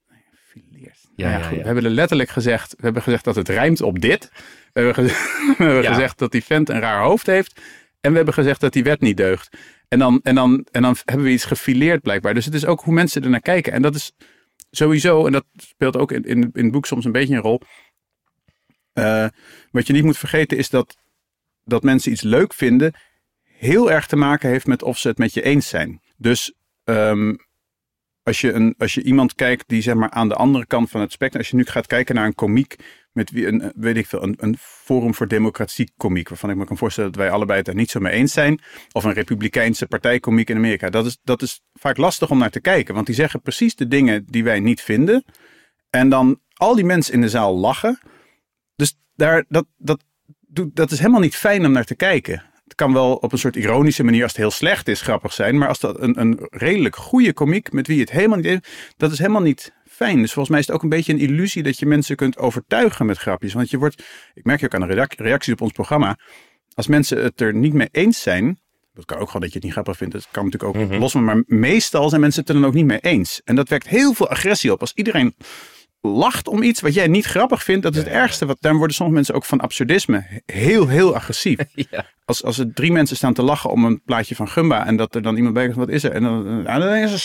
[0.49, 0.99] fileert.
[1.17, 1.59] Ja, Nou ja, goed.
[1.59, 4.31] We hebben er letterlijk gezegd, we hebben gezegd dat het rijmt op dit.
[4.73, 5.03] We hebben, ge-
[5.59, 7.61] we hebben gezegd dat die vent een raar hoofd heeft.
[8.01, 9.57] En we hebben gezegd dat die wet niet deugt.
[9.89, 12.35] En dan, en dan, en dan hebben we iets gefileerd blijkbaar.
[12.35, 13.73] Dus het is ook hoe mensen er naar kijken.
[13.73, 14.13] En dat is
[14.77, 17.61] sowieso, en dat speelt ook in, in, in het boek soms een beetje een rol.
[18.93, 19.29] Eh,
[19.71, 20.97] wat je niet moet vergeten is dat,
[21.65, 22.95] dat mensen iets leuk vinden
[23.43, 26.01] heel erg te maken heeft met of ze het met je eens zijn.
[26.17, 26.55] Dus
[26.85, 27.35] ehm,
[28.23, 31.01] als, je een, als je iemand kijkt die zeg maar aan de andere kant van
[31.01, 32.77] het spectrum, als je nu gaat kijken naar een komiek
[33.17, 36.77] met wie een, weet ik veel, een, Forum voor Democratie komiek, waarvan ik me kan
[36.77, 38.61] voorstellen dat wij allebei het er niet zo mee eens zijn,
[38.93, 42.61] of een Republikeinse partijkomiek in Amerika, dat is, dat is vaak lastig om naar te
[42.61, 45.25] kijken, want die zeggen precies de dingen die wij niet vinden.
[45.91, 47.99] En dan al die mensen in de zaal lachen.
[48.75, 50.05] Dus daar, dat, dat,
[50.73, 52.43] dat is helemaal niet fijn om naar te kijken.
[52.65, 55.59] Het kan wel op een soort ironische manier, als het heel slecht is, grappig zijn.
[55.59, 58.69] Maar als dat een, een redelijk goede komiek met wie je het helemaal niet...
[58.97, 60.21] Dat is helemaal niet fijn.
[60.21, 63.07] Dus volgens mij is het ook een beetje een illusie dat je mensen kunt overtuigen
[63.07, 63.53] met grapjes.
[63.53, 64.05] Want je wordt,
[64.35, 66.19] ik merk je ook aan de reacties op ons programma.
[66.75, 68.59] Als mensen het er niet mee eens zijn...
[68.95, 70.15] Dat kan ook gewoon dat je het niet grappig vindt.
[70.15, 71.15] Dat kan natuurlijk ook los.
[71.15, 73.41] Maar meestal zijn mensen het er dan ook niet mee eens.
[73.45, 74.81] En dat wekt heel veel agressie op.
[74.81, 75.35] Als iedereen
[76.01, 78.47] lacht om iets wat jij niet grappig vindt, dat is het ergste.
[78.47, 81.59] Wat, daar worden sommige mensen ook van absurdisme heel, heel agressief.
[81.91, 82.07] ja.
[82.25, 85.15] Als, als er drie mensen staan te lachen om een plaatje van Gumba en dat
[85.15, 86.13] er dan iemand bij komt, wat is er?
[86.13, 87.19] En dan, ja, dan is een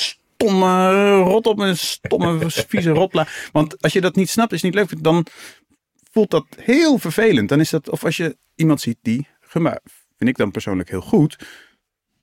[0.47, 3.27] stomme rot op een stomme vieze rotla.
[3.51, 5.25] Want als je dat niet snapt, is niet leuk, dan
[6.12, 7.49] voelt dat heel vervelend.
[7.49, 9.27] Dan is dat, of als je iemand ziet die,
[10.17, 11.36] vind ik dan persoonlijk heel goed,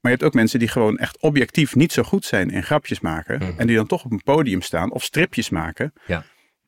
[0.00, 3.00] maar je hebt ook mensen die gewoon echt objectief niet zo goed zijn in grapjes
[3.00, 3.59] maken.
[3.59, 5.92] En die dan toch op een podium staan of stripjes maken.
[6.07, 6.24] Ja.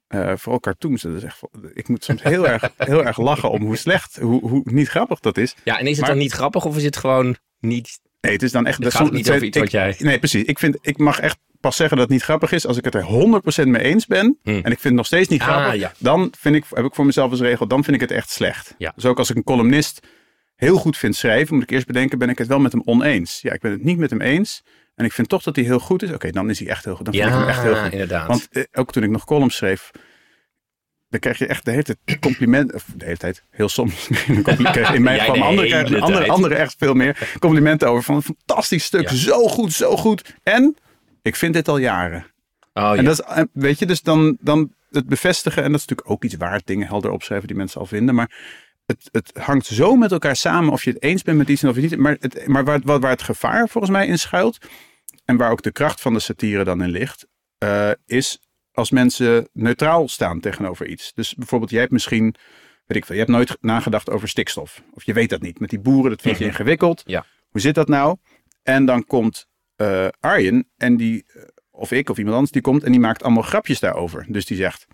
[0.09, 1.03] Eh, vooral cartoons.
[1.03, 1.41] Dat is echt,
[1.75, 5.21] ik moet soms heel erg, heel erg lachen om hoe slecht, hoe, hoe niet grappig
[5.21, 5.55] dat is.
[5.65, 8.01] ja, en is het Maar- dan niet grappig of is het gewoon niet...
[8.21, 8.75] Nee, het is dan echt...
[8.75, 10.43] Het dat gaat soms- niet over iets ik- wat jij- Nee, precies.
[10.43, 12.95] Ik, vind, ik mag echt pas zeggen dat het niet grappig is als ik het
[12.95, 13.03] er
[13.65, 14.39] 100% mee eens ben.
[14.43, 14.49] Hm.
[14.51, 15.81] En ik vind het nog steeds niet Ah, grappig.
[15.81, 15.93] ja.
[15.99, 18.75] Dan vind ik, heb ik voor mezelf als regel, dan vind ik het echt slecht.
[18.79, 18.93] Ja.
[18.95, 20.01] Dus ook als ik een columnist
[20.57, 23.41] heel goed vind schrijven, moet ik eerst bedenken, ben ik het wel met hem oneens?
[23.43, 24.63] Ja, ik ben het niet met hem eens.
[24.95, 26.13] En ik vind toch dat hij heel goed is.
[26.13, 27.05] Oké, dan is hij echt heel goed.
[27.05, 27.93] Dan vind ik hem echt heel goed.
[27.93, 28.27] inderdaad.
[28.27, 29.91] Want eh, ook toen ik nog columns schreef,
[31.11, 32.75] dan krijg je echt de hele tijd complimenten.
[32.77, 34.09] Of de hele tijd, heel soms.
[34.29, 34.43] In
[35.03, 38.03] mijn geval, anderen andere, andere echt veel meer complimenten over.
[38.03, 39.15] Van een fantastisch stuk, Ja.
[39.17, 40.35] zo goed, zo goed.
[40.43, 40.77] En
[41.23, 42.21] ik vind dit al jaren.
[42.75, 42.95] oh, ja.
[42.97, 45.63] En dat is, eh, weet je, dus dan, dan het bevestigen.
[45.63, 48.15] En dat is natuurlijk ook iets waard, dingen helder opschrijven die mensen al vinden.
[48.15, 48.31] Maar
[48.87, 51.69] het, het hangt zo met elkaar samen of je het eens bent met iets en
[51.69, 51.97] of je niet.
[51.97, 54.59] Maar, het, maar waar, waar, waar het gevaar volgens mij in schuilt.
[55.25, 57.27] En waar ook de kracht van de satire dan in ligt.
[57.59, 58.39] eh, is
[58.73, 61.13] als mensen neutraal staan tegenover iets.
[61.15, 62.35] Dus bijvoorbeeld, jij hebt misschien,
[62.87, 64.83] weet ik veel, je hebt nooit nagedacht over stikstof.
[64.95, 65.61] Of je weet dat niet.
[65.61, 66.53] Met die boeren, dat vind je Mhm.
[66.53, 67.03] ingewikkeld.
[67.07, 67.25] Ja.
[67.51, 68.17] Hoe zit dat nou?
[68.63, 72.83] En dan komt eh, Arjen en die, eh, of ik of iemand anders, die komt
[72.85, 74.27] en die maakt allemaal grapjes daarover.
[74.29, 74.87] Dus die zegt,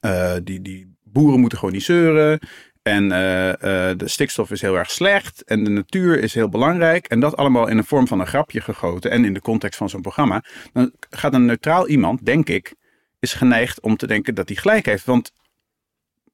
[0.00, 2.40] eh, die, die boeren moeten gewoon niet zeuren.
[2.86, 5.44] En eh, eh, de stikstof is heel erg slecht.
[5.44, 7.06] En de natuur is heel belangrijk.
[7.06, 9.10] En dat allemaal in de vorm van een grapje gegoten.
[9.10, 10.44] En in de context van zo'n programma.
[10.72, 12.74] Dan gaat een neutraal iemand, denk ik,
[13.18, 15.04] is geneigd om te denken dat hij gelijk heeft.
[15.04, 15.32] Want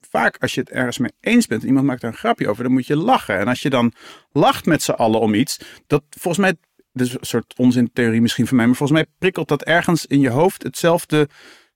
[0.00, 2.62] vaak als je het ergens mee eens bent en iemand maakt daar een grapje over,
[2.62, 3.38] dan moet je lachen.
[3.38, 3.92] En als je dan
[4.32, 6.54] lacht met z'n allen om iets, dat volgens mij,
[6.92, 10.20] dit is een soort onzintheorie misschien van mij, maar volgens mij prikkelt dat ergens in
[10.20, 11.28] je hoofd hetzelfde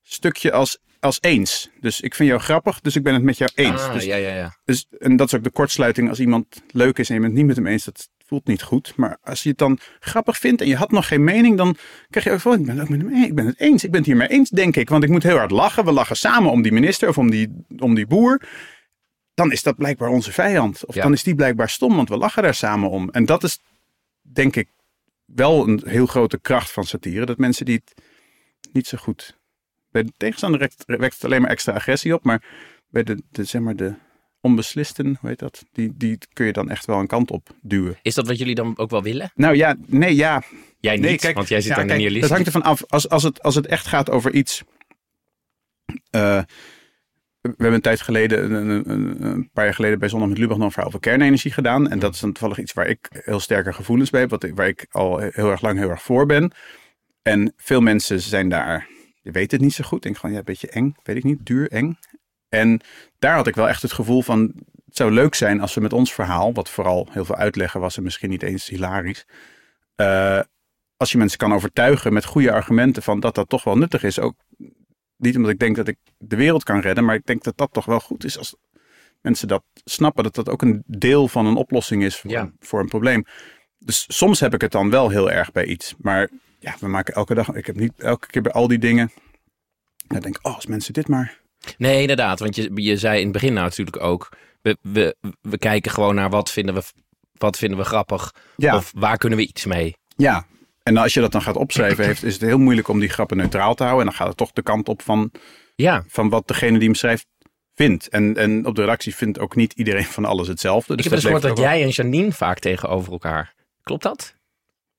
[0.03, 1.71] stukje als, als eens.
[1.81, 3.83] Dus ik vind jou grappig, dus ik ben het met jou eens.
[3.83, 4.57] Ah, dus, ja, ja, ja.
[4.65, 7.41] dus, en dat is ook de kortsluiting als iemand leuk is en je bent het
[7.41, 7.85] niet met hem eens.
[7.85, 8.93] Dat voelt niet goed.
[8.97, 11.77] Maar als je het dan grappig vindt en je had nog geen mening, dan
[12.11, 13.27] krijg je ook van, ik ben het ook met hem eens.
[13.27, 13.85] Ik ben het eens.
[13.85, 14.89] Ik ben het hiermee eens, denk ik.
[14.89, 15.85] Want ik moet heel hard lachen.
[15.85, 18.43] We lachen samen om die minister of om die, om die boer.
[19.35, 20.85] Dan is dat blijkbaar onze vijand.
[20.85, 21.03] Of Ja.
[21.03, 23.11] dan is die blijkbaar stom, want we lachen daar samen om.
[23.11, 23.59] En dat is,
[24.23, 24.69] denk ik,
[25.25, 27.27] wel een heel grote kracht van satire.
[27.27, 28.03] Dat mensen die het
[28.73, 29.37] niet zo goed...
[29.97, 32.25] Bij de tegenstander wekt, wekt het alleen maar extra agressie op.
[32.25, 32.43] Maar
[32.89, 33.95] bij de, de, zeg maar de
[34.41, 35.65] onbeslisten, hoe heet dat?
[35.73, 37.99] Die, die kun je dan echt wel een kant op duwen.
[38.03, 39.33] Is dat wat jullie dan ook wel willen?
[39.35, 40.43] Nou ja, nee, ja.
[40.81, 42.23] Jij niet, Nee, kijk, want jij zit ja, aan de kijk, nihilist.
[42.23, 42.85] Dat hangt ervan af.
[42.87, 44.63] Als, als, het, als het echt gaat over iets.
[46.11, 46.43] eh,
[47.41, 50.39] we hebben een tijd geleden, een, een- een, een paar jaar geleden bij Zondag met
[50.39, 51.89] Lubach nog een verhaal over kernenergie gedaan.
[51.91, 54.31] En dat is dan toevallig iets waar ik heel sterke gevoelens bij heb.
[54.31, 56.53] Wat, ik- waar ik al heel erg lang heel erg voor ben.
[57.23, 58.89] En veel mensen zijn daar,
[59.27, 59.97] je weet het niet zo goed.
[59.97, 61.99] Ik denk gewoon, ja, een beetje eng, weet ik niet, duur, eng.
[62.49, 62.81] En
[63.19, 64.53] daar had ik wel echt het gevoel van,
[64.85, 67.97] het zou leuk zijn als we met ons verhaal, wat vooral heel veel uitleggen was
[67.97, 69.27] en misschien niet eens hilarisch,
[69.95, 70.41] eh,
[70.97, 74.19] als je mensen kan overtuigen met goede argumenten van dat dat toch wel nuttig is.
[74.19, 74.35] Ook
[75.17, 77.73] niet omdat ik denk dat ik de wereld kan redden, maar ik denk dat dat
[77.73, 78.57] toch wel goed is als
[79.21, 82.53] mensen dat snappen, dat dat ook een deel van een oplossing is voor, Ja.
[82.61, 83.25] voor een probleem.
[83.79, 85.95] Dus soms heb ik het dan wel heel erg bij iets.
[85.99, 89.13] Maar ja, we maken elke dag, ik heb niet elke keer bij al die dingen,
[90.07, 91.45] dan denk ik, oh, als mensen dit maar
[91.79, 92.41] Nee, inderdaad.
[92.41, 94.29] Want je, je zei in het begin nou natuurlijk ook...
[94.63, 96.83] We, we, we kijken gewoon naar wat vinden we,
[97.33, 98.35] wat vinden we grappig.
[98.57, 98.77] Ja.
[98.77, 99.97] Of waar kunnen we iets mee.
[100.17, 100.47] Ja,
[100.83, 103.37] en als je dat dan gaat opschrijven, heeft, is het heel moeilijk om die grappen
[103.37, 104.05] neutraal te houden.
[104.05, 105.31] En dan gaat het toch de kant op van,
[105.75, 107.27] Ja, van wat degene die hem schrijft
[107.75, 108.09] vindt.
[108.09, 110.93] En, en op de redactie vindt ook niet iedereen van alles hetzelfde.
[110.93, 113.55] ik Dus heb eens gehoord dat jij en Janine vaak tegenover elkaar...
[113.83, 114.35] Klopt dat?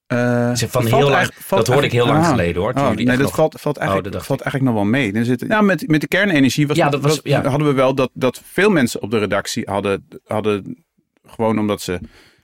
[0.08, 0.18] Eh,
[0.56, 3.18] van dat heel lang- eigenlijk- dat hoorde ik heel lang geleden, hoor, Oh, jullie nee,
[3.18, 5.14] dat nog- valt, valt, Oh, eigenlijk, valt eigenlijk nog wel mee.
[5.14, 7.44] Er zit, ja, met, met de kernenergie was, Ja, dat was- was- ja.
[7.50, 10.86] hadden we wel dat, dat veel mensen op de redactie hadden, hadden
[11.26, 12.00] gewoon omdat ze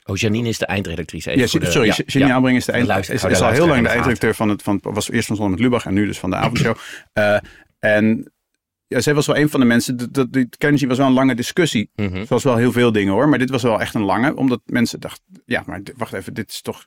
[0.06, 1.30] Oh, Janine is de eindredactrice.
[1.30, 2.48] even Ja, de- sorry, ja, Jenny ja.
[2.56, 4.62] Is, de eind, is, hou is de al heel lang de de eindredacteur van het,
[4.62, 6.74] van, was eerst van Zon met Lubach en nu dus van de avondshow.
[7.12, 7.36] Eh,
[7.78, 8.32] en
[8.86, 11.12] ja, zij was wel een van de mensen, dat, dat, die kernenergie was wel een
[11.12, 11.90] lange discussie.
[11.94, 12.24] Mhm.
[12.24, 15.00] Zoals wel heel veel dingen hoor, maar dit was wel echt een lange, omdat mensen
[15.00, 16.84] dachten, ja, maar wacht even, dit is toch,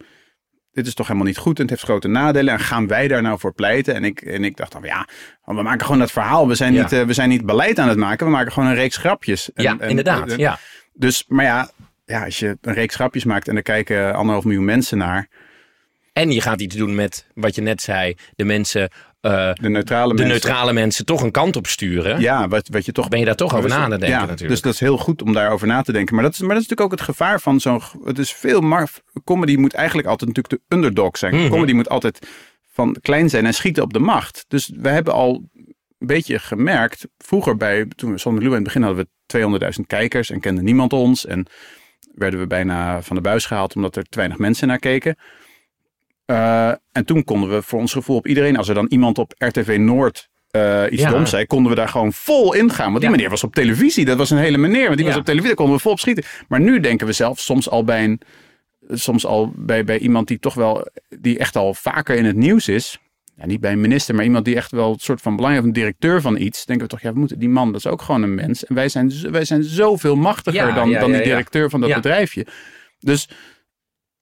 [0.78, 3.22] dit is toch helemaal niet goed en het heeft grote nadelen en gaan wij daar
[3.22, 3.96] nou voor pleiten?
[3.96, 5.08] En ik, en ik dacht dan, ja,
[5.46, 6.82] we maken gewoon dat verhaal, we zijn, Ja.
[6.82, 9.54] niet, eh, we zijn niet beleid aan het maken, we maken gewoon een reeks grapjes.
[9.54, 10.32] En- Ja, en- inderdaad.
[10.32, 10.60] en- ja.
[10.94, 11.70] Dus, maar ja,
[12.06, 15.28] ja, als je een reeks grapjes maakt en er kijken anderhalf miljoen mensen naar,
[16.14, 18.16] En je gaat iets doen met wat je net zei.
[18.36, 18.90] De mensen,
[19.22, 20.42] eh, de neutrale de mensen.
[20.42, 22.20] neutrale mensen toch een kant op sturen.
[22.20, 23.08] Ja, wat, wat je toch.
[23.08, 24.50] Ben je daar toch over bewust- na te denken ja, natuurlijk.
[24.50, 26.16] Dus dat is heel goed om daarover na te denken.
[26.16, 27.82] Maar dat is, maar dat is natuurlijk ook het gevaar van zo'n.
[28.04, 28.88] Het is veel.
[29.24, 31.36] Comedy moet eigenlijk altijd natuurlijk de underdog zijn.
[31.36, 31.50] Mhm.
[31.50, 32.28] Comedy moet altijd
[32.72, 34.46] van klein zijn en schieten op de macht.
[34.48, 35.44] Dus we hebben al
[36.00, 37.08] een beetje gemerkt.
[37.18, 37.86] Vroeger bij.
[37.96, 39.40] Toen we Sander in het begin hadden we
[39.80, 41.26] 200.000 kijkers en kende niemand ons.
[41.26, 41.48] En
[42.16, 45.18] werden we bijna van de buis gehaald omdat er te weinig mensen naar keken.
[46.28, 49.34] Eh, en toen konden we voor ons gevoel op iedereen, als er dan iemand op
[49.38, 51.10] RTV Noord eh, iets Ja.
[51.10, 52.86] doms zei, konden we daar gewoon vol ingaan.
[52.88, 53.16] Want die Ja.
[53.16, 54.06] meneer was op televisie.
[54.06, 55.12] Dat was een hele meneer, want die Ja.
[55.12, 55.48] was op televisie.
[55.48, 56.24] Daar konden we vol op schieten.
[56.48, 58.22] Maar nu denken we zelf soms al bij een,
[58.90, 60.88] soms al bij, bij iemand die toch wel,
[61.20, 63.00] die echt al vaker in het nieuws is.
[63.36, 65.74] Ja, niet bij een minister, maar iemand die echt wel een soort van belangrijk, een
[65.74, 66.66] directeur van iets.
[66.66, 68.66] Denken we toch, ja, we moeten die man, dat is ook gewoon een mens.
[68.66, 72.46] En wij zijn, wij zijn zoveel machtiger dan, dan die directeur van dat bedrijfje.
[73.00, 73.30] Dus,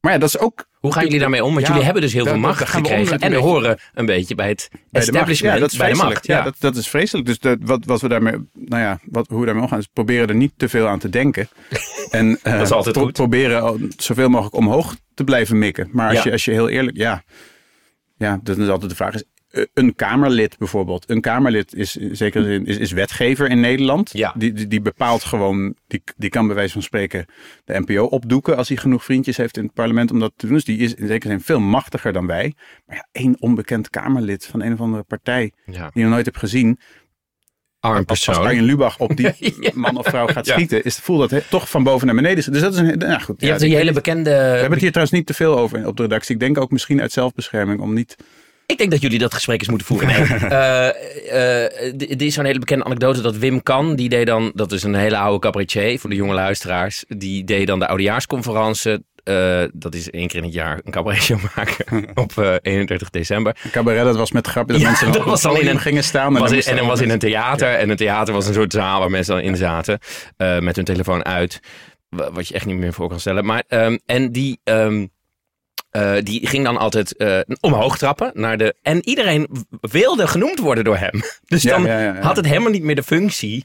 [0.06, 1.50] maar ja, dat is ook Hoe gaan jullie daarmee om?
[1.54, 3.20] Want Ja, jullie hebben dus heel veel macht gekregen.
[3.20, 5.08] En we horen een beetje bij het Bij de macht.
[5.08, 6.26] establishment, Ja, dat is bij de macht.
[6.28, 7.26] Ja, dat, dat is vreselijk.
[7.28, 10.28] Dus dat, wat, wat we daarmee, nou ja, wat, hoe we daarmee omgaan, is proberen
[10.28, 11.48] er niet te veel aan te denken.
[12.12, 13.14] en eh, Dat is altijd pro- goed.
[13.14, 15.90] proberen zoveel mogelijk omhoog te blijven mikken.
[15.92, 17.24] Maar als, je, als je heel eerlijk, ja,
[18.18, 19.24] ja, dan is altijd de vraag is,
[19.74, 21.10] een Kamerlid bijvoorbeeld.
[21.10, 24.10] Een Kamerlid is in zekere zin is, is wetgever in Nederland.
[24.14, 24.34] Ja.
[24.38, 27.26] Die, die, die bepaalt gewoon, die, die kan bij wijze van spreken
[27.66, 30.56] de NPO opdoeken als hij genoeg vriendjes heeft in het parlement om dat te doen.
[30.56, 32.54] Dus die is in zekere zin veel machtiger dan wij.
[32.86, 35.72] Maar ja, één onbekend Kamerlid van een of andere partij Ja.
[35.74, 36.80] die je nog nooit hebt gezien.
[37.80, 38.38] Arm Als, als.
[38.38, 39.72] Arjen Lubach op die Ja.
[39.74, 40.54] man of vrouw gaat Ja.
[40.54, 42.52] schieten, is, voelt dat he- toch van boven naar beneden.
[42.52, 43.36] Dus dat is een, nou goed.
[43.40, 44.30] Je ja, hebt die ik- hele bekende...
[44.30, 46.34] we hebben het hier trouwens niet te veel over op de redactie.
[46.34, 48.16] Ik denk ook misschien uit zelfbescherming om niet...
[48.66, 50.08] Ik denk dat jullie dat gesprek eens moeten voeren.
[50.08, 51.94] Nee.
[52.08, 54.96] Dit is zo'n hele bekende anekdote dat Wim Kan, die deed dan, dat is een
[54.96, 59.06] hele oude cabaretier voor de jonge luisteraars, die deed dan de oudejaarsconferentie.
[59.24, 63.58] eh, dat is één keer in het jaar een cabaretshow maken op eh, 31 december.
[63.64, 65.80] Een cabaret, dat was met grapje dat Ja, mensen dat op was al in een-
[65.80, 66.34] gingen staan.
[66.34, 67.70] Was in- en dan was in een theater.
[67.70, 67.76] Ja.
[67.78, 70.00] En een theater was een soort zaal waar mensen dan in zaten.
[70.60, 71.60] met hun telefoon uit.
[72.10, 73.46] Wa- Wat je echt niet meer voor kan stellen.
[73.46, 75.06] Maar, ehm, en die, ehm,
[75.96, 78.32] eh, die ging dan altijd eh, omhoog trappen.
[78.34, 79.48] Naar de, en iedereen
[79.82, 81.22] wilde genoemd worden door hem.
[81.46, 82.22] Dus Ja, dan ja, ja, ja.
[82.22, 83.64] had het helemaal niet meer de functie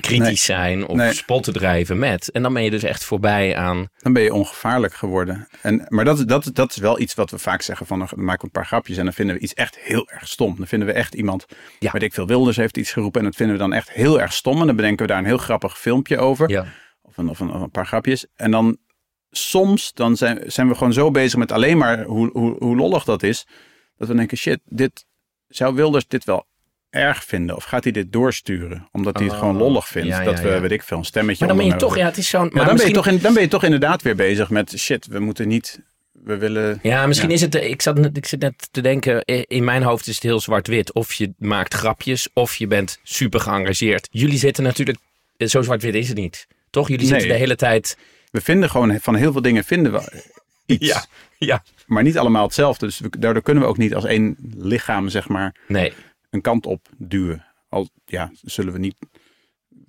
[0.00, 1.12] kritisch zijn of Nee.
[1.12, 2.30] spot te drijven met.
[2.30, 3.88] En dan ben je dus echt voorbij aan...
[3.98, 5.48] Dan ben je ongevaarlijk geworden.
[5.62, 8.08] En, maar dat, is- dat, dat is wel iets wat we vaak zeggen van, dan
[8.14, 10.54] maken we een paar grapjes en dan vinden we iets echt heel erg stom.
[10.56, 11.46] Dan vinden we echt iemand,
[11.78, 11.90] Ja.
[11.92, 14.32] weet ik veel, Wilders heeft iets geroepen en dat vinden we dan echt heel erg
[14.32, 14.60] stom.
[14.60, 16.50] En dan bedenken we daar een heel grappig filmpje over.
[16.50, 16.66] Ja.
[17.02, 18.26] Of, een, of, een, of een paar grapjes.
[18.36, 18.78] En dan
[19.36, 23.04] soms dan zijn, zijn we gewoon zo bezig met alleen maar hoe, hoe, hoe lollig
[23.04, 23.46] dat is.
[23.98, 25.04] Dat we denken, shit, dit,
[25.48, 26.46] zou Wilders dit wel
[26.90, 27.56] erg vinden?
[27.56, 28.88] Of gaat hij dit doorsturen?
[28.92, 30.08] Omdat hij het Oh, gewoon lollig vindt.
[30.08, 30.60] ja, dat we, ja.
[30.60, 31.96] weet ik veel, een stemmetje Maar dan ben je toch...
[31.96, 32.50] Ja, het is zo'n...
[32.52, 35.06] Maar dan, ben je toch in, dan ben je toch inderdaad weer bezig met shit,
[35.06, 35.80] we moeten niet,
[36.12, 36.78] we willen...
[36.82, 37.54] Ja, misschien is het.
[37.54, 39.22] Ik zat, net- ik zit net te denken.
[39.24, 40.92] eh, In mijn hoofd is het heel zwart-wit.
[40.92, 44.08] Of je maakt grapjes, of je bent super geëngageerd.
[44.10, 44.98] Jullie zitten natuurlijk.
[45.36, 46.46] eh, Zo zwart-wit is het niet.
[46.70, 46.88] Toch?
[46.88, 47.96] Jullie zitten de hele tijd.
[48.36, 50.22] We vinden gewoon van heel veel dingen vinden we
[50.66, 51.06] iets.
[51.38, 51.62] ja.
[51.86, 52.86] Maar niet allemaal hetzelfde.
[52.86, 55.92] Dus we- daardoor kunnen we ook niet als één lichaam, zeg maar, Nee.
[56.30, 57.44] een kant op duwen.
[57.68, 58.96] Al ja, zullen we niet.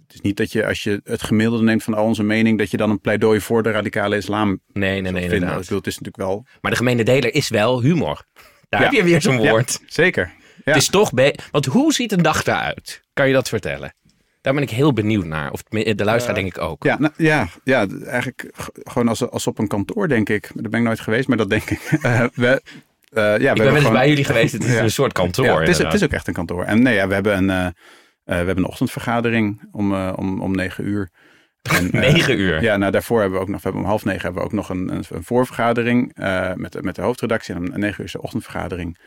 [0.07, 2.71] Het is niet dat je als je het gemiddelde neemt van al onze mening, dat
[2.71, 5.23] je dan een pleidooi voor de radicale islam Nee, nee, nee.
[5.25, 5.59] Ik Inderdaad.
[5.59, 6.45] bedoel, het is natuurlijk wel.
[6.61, 8.25] Maar de gemene deler is wel humor.
[8.69, 8.87] Daar Ja.
[8.87, 9.79] heb je weer zo'n Ja, woord.
[9.87, 10.31] zeker.
[10.65, 10.73] Ja.
[10.73, 11.11] Het is toch.
[11.13, 13.01] Be- Want hoe ziet een dag eruit?
[13.13, 13.95] Kan je dat vertellen?
[14.47, 15.51] Daar ben ik heel benieuwd naar.
[15.51, 16.83] Of de luisteraar denk ik ook.
[16.83, 18.49] Ja, nou, ja, ja, eigenlijk
[18.83, 20.49] gewoon als, als op een kantoor, denk ik.
[20.53, 21.79] Daar ben ik nooit geweest, maar dat denk ik.
[22.01, 22.61] Eh, we,
[23.09, 24.53] eh, ja, we ik ben wel eens gewoon- bij jullie geweest.
[24.53, 24.81] Het is Ja.
[24.81, 25.45] een soort kantoor.
[25.45, 26.63] Ja, het, is, het is ook echt een kantoor.
[26.63, 27.73] En nee, ja, we hebben een, eh, eh,
[28.23, 31.09] we hebben een ochtendvergadering om, eh, om, om negen uur.
[31.61, 32.61] En, eh, Negen uur.
[32.61, 34.53] Ja, nou daarvoor hebben we ook nog, we hebben om half negen hebben we ook
[34.53, 37.55] nog een, een, een voorvergadering eh, met, de- met de hoofdredactie.
[37.55, 38.97] En om negen uur is de ochtendvergadering.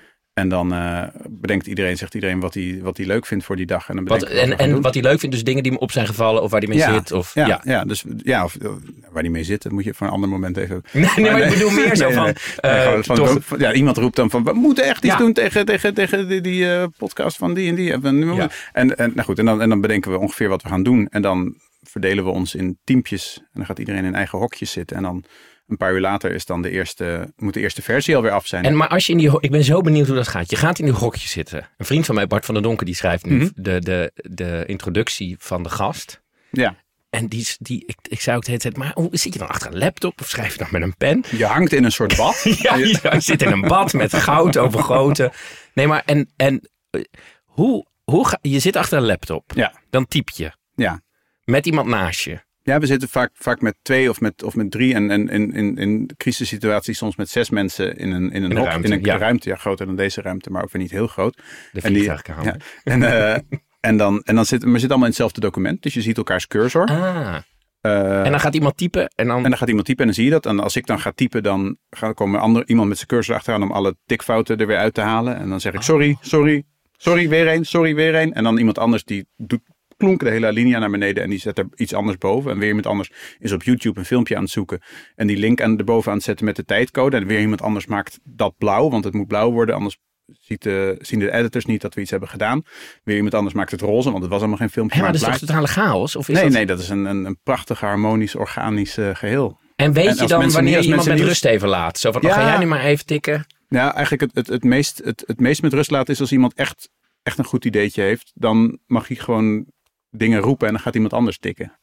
[0.40, 3.66] En dan eh, bedenkt iedereen, zegt iedereen wat hij, wat hij leuk vindt voor die
[3.66, 3.88] dag.
[3.88, 4.80] En, dan Wat, en en doen.
[4.82, 6.78] wat hij leuk vindt, dus dingen die hem op zijn gevallen of waar hij mee
[6.78, 7.12] Ja, zit.
[7.12, 7.60] Of, ja, ja.
[7.64, 7.84] ja.
[7.84, 8.70] dus ja, of, eh,
[9.10, 10.82] waar die mee zit, dat moet je voor een ander moment even.
[10.92, 12.24] Nee, nee, maar ik bedoel meer zo Nee, van.
[12.24, 12.34] nee.
[12.60, 15.64] eh, gewoon van- toch- ja, iemand roept dan van we moeten echt iets doen tegen,
[15.64, 17.92] tegen, tegen die, die podcast van die en die.
[17.92, 20.82] En, en, en, nou goed, en, dan, en dan bedenken we ongeveer wat we gaan
[20.82, 21.06] doen.
[21.10, 23.36] En dan verdelen we ons in teampjes.
[23.42, 24.96] En dan gaat iedereen in eigen hokjes zitten.
[24.96, 25.24] En dan
[25.70, 28.64] een paar uur later is dan de eerste, moet de eerste versie alweer af zijn.
[28.64, 30.50] En maar als je in die, ik ben zo benieuwd hoe dat gaat.
[30.50, 31.68] Je gaat in die hokje zitten.
[31.76, 33.48] Een vriend van mij, Bart van der Donker, die schrijft nu Mhm.
[33.54, 36.20] de, de, de introductie van de gast.
[36.50, 36.76] ja,
[37.10, 39.48] En die, die ik, ik zei ook de hele tijd, maar hoe zit je dan
[39.48, 41.24] achter een laptop of schrijf je dan met een pen?
[41.30, 42.42] je hangt in een soort bad.
[42.62, 45.32] Ja, je, je zit in een bad met goud overgoten.
[45.74, 47.00] Nee, maar en, en eh,
[47.44, 49.52] hoe, hoe ga, je zit achter een laptop.
[49.54, 49.72] Ja.
[49.90, 51.00] Dan typ je ja.
[51.44, 52.40] met iemand naast je.
[52.62, 54.94] Ja, we zitten vaak, vaak met twee of met, of met drie.
[54.94, 58.66] En, en in, in, in crisissituaties soms met zes mensen in een, in een, hok,
[58.66, 59.16] ruimte, in een ja.
[59.16, 59.48] ruimte.
[59.48, 61.42] Ja, groter dan deze ruimte, maar ook weer niet heel groot.
[61.72, 62.02] De En die-.
[62.02, 63.38] Ja, en, eh,
[63.80, 65.82] en dan, en dan zit, maar we zitten allemaal in hetzelfde document.
[65.82, 66.86] Dus je ziet elkaars cursor.
[66.86, 67.36] Ah,
[67.80, 69.36] Eh, en dan gaat iemand typen en dan...
[69.36, 70.46] en dan gaat iemand typen en dan zie je dat.
[70.46, 71.76] En als ik dan ga typen, dan
[72.14, 75.36] komt ander, iemand met zijn cursor achteraan om alle tikfouten er weer uit te halen.
[75.36, 76.64] En dan zeg ik sorry, sorry,
[76.96, 78.32] sorry, weer één, sorry, weer één.
[78.32, 79.60] En dan iemand anders die doet
[80.00, 82.50] klonk de hele alinea naar beneden en die zet er iets anders boven.
[82.50, 84.80] En weer iemand anders is op YouTube een filmpje aan het zoeken.
[85.14, 87.16] En die link aan erboven aan het zetten met de tijdcode.
[87.16, 89.74] En weer iemand anders maakt dat blauw, want het moet blauw worden.
[89.74, 89.98] Anders
[90.40, 92.62] ziet de, zien de editors niet dat we iets hebben gedaan.
[93.04, 95.00] Weer iemand anders maakt het roze, want het was allemaal geen filmpje.
[95.00, 96.16] Maar maar dat is toch totale chaos?
[96.16, 96.52] Of is Nee, dat...
[96.52, 99.58] nee, dat is een, een, een prachtig, harmonisch, organisch eh, geheel.
[99.76, 101.98] En weet En je dan wanneer je iemand met rust even laat?
[101.98, 102.34] Zo van, oh, Ja.
[102.34, 103.46] ga jij nu maar even tikken?
[103.68, 106.54] Ja, eigenlijk het, het, het, meest, het, het meest met rust laten is als iemand
[106.54, 106.90] echt,
[107.22, 108.30] echt een goed ideetje heeft.
[108.34, 109.66] Dan mag hij gewoon
[110.10, 111.78] dingen roepen en dan gaat iemand anders tikken.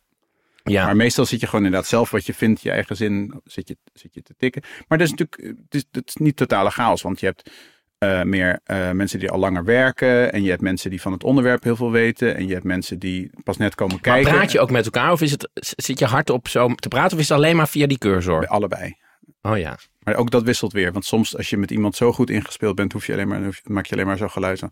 [0.63, 3.67] Ja, Maar meestal zit je gewoon inderdaad zelf wat je vindt, je eigen zin, zit
[3.67, 4.61] je, zit je te tikken.
[4.87, 7.51] Maar dat is natuurlijk het is, het is niet totale chaos, want je hebt
[7.97, 10.31] eh, meer eh, mensen die al langer werken.
[10.33, 12.35] En je hebt mensen die van het onderwerp heel veel weten.
[12.35, 14.31] En je hebt mensen die pas net komen maar kijken.
[14.31, 17.23] praat je ook met elkaar of is het, zit je hardop zo te praten of
[17.23, 18.39] is het alleen maar via die cursor?
[18.39, 18.95] Bij allebei.
[19.41, 19.77] Oh ja.
[19.99, 20.91] Maar ook dat wisselt weer.
[20.91, 23.61] Want soms als je met iemand zo goed ingespeeld bent, hoef je alleen maar, hoef
[23.63, 24.59] maak je alleen maar zo geluid.
[24.59, 24.65] Zo.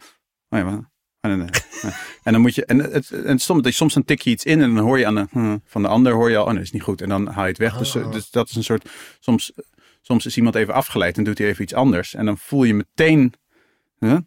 [0.49, 0.93] Oh ja, maar-
[1.27, 1.47] nee, nee.
[1.81, 1.91] Nee.
[2.23, 4.43] En dan moet je, en het, en soms, dat je- soms dan tik je iets
[4.45, 6.47] in en dan hoor je aan de, hm, van de ander hoor je al, oh
[6.47, 7.01] nee, dat is niet goed.
[7.01, 7.77] En dan haal je het weg.
[7.77, 8.11] Dus, eh, Oh.
[8.11, 9.51] dus dat is een soort, soms,
[10.01, 12.13] soms is iemand even afgeleid en doet hij even iets anders.
[12.13, 13.33] En dan voel je meteen,
[13.99, 14.17] huh?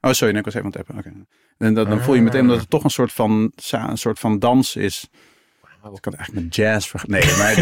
[0.00, 1.26] Oh sorry, nee, ik was even aan het appen.
[1.58, 4.38] En dan, dan voel je meteen dat het toch een soort van, een soort van
[4.38, 5.08] dans is.
[5.94, 7.28] Ik kan het eigenlijk met jazz vergelijken.
[7.28, 7.54] Nee, maar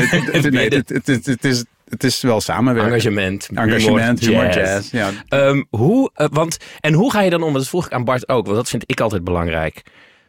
[0.43, 0.89] dit, nee, dit-
[1.27, 2.93] het, is, het is wel samenwerken.
[2.93, 4.57] Engagement, Engagement, humor, jazz.
[4.57, 4.91] jazz.
[4.91, 5.11] Ja.
[5.29, 7.53] Ehm, hoe, eh, want, en hoe ga je dan om?
[7.53, 9.83] Dat vroeg ik aan Bart ook, want dat vind ik altijd belangrijk.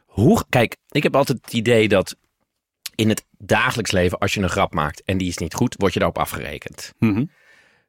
[0.06, 2.16] Hoe, kijk, ik heb altijd het idee dat
[2.96, 5.94] in het dagelijks leven, als je een grap maakt en die is niet goed, word
[5.94, 6.94] je daarop afgerekend.
[7.00, 7.26] Mhm.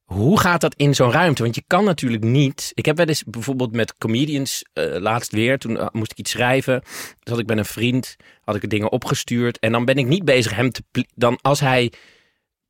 [0.08, 1.42] Hoe gaat dat in zo'n ruimte?
[1.42, 2.70] Want je kan natuurlijk niet.
[2.74, 5.58] Ik heb wel eens bijvoorbeeld met comedians eh, laatst weer.
[5.58, 6.80] Toen eh, moest ik iets schrijven.
[6.82, 9.58] Toen had ik met een vriend had ik dingen opgestuurd.
[9.58, 10.82] En dan ben ik niet bezig hem te.
[11.14, 11.92] Dan als hij.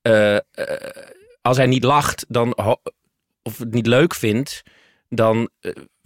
[0.03, 0.37] eh,
[1.43, 2.57] als hij niet lacht, dan.
[3.43, 4.63] of het niet leuk vindt.
[5.09, 5.51] Dan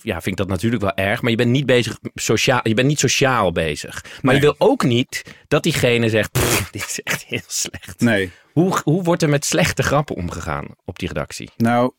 [0.03, 1.23] ja, vind ik dat natuurlijk wel erg.
[1.23, 2.61] Maar je bent niet bezig sociaal.
[2.63, 4.03] Je bent niet sociaal bezig.
[4.03, 4.35] Maar Nee.
[4.35, 8.01] je wil ook niet dat diegene zegt: "Pff, dit is echt heel slecht.
[8.01, 8.31] Nee.
[8.53, 11.51] Hoe, hoe wordt er met slechte grappen omgegaan op die redactie?
[11.57, 11.93] Nou,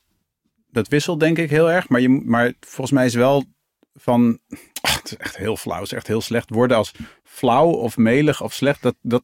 [0.71, 1.89] dat wisselt denk ik heel erg.
[1.89, 3.43] Maar, je, maar volgens mij is wel
[3.93, 4.39] van...
[4.81, 5.79] Oh, het is echt heel flauw.
[5.79, 6.49] Het is echt heel slecht.
[6.49, 6.91] Woorden als
[7.23, 9.23] flauw of melig of slecht, dat, dat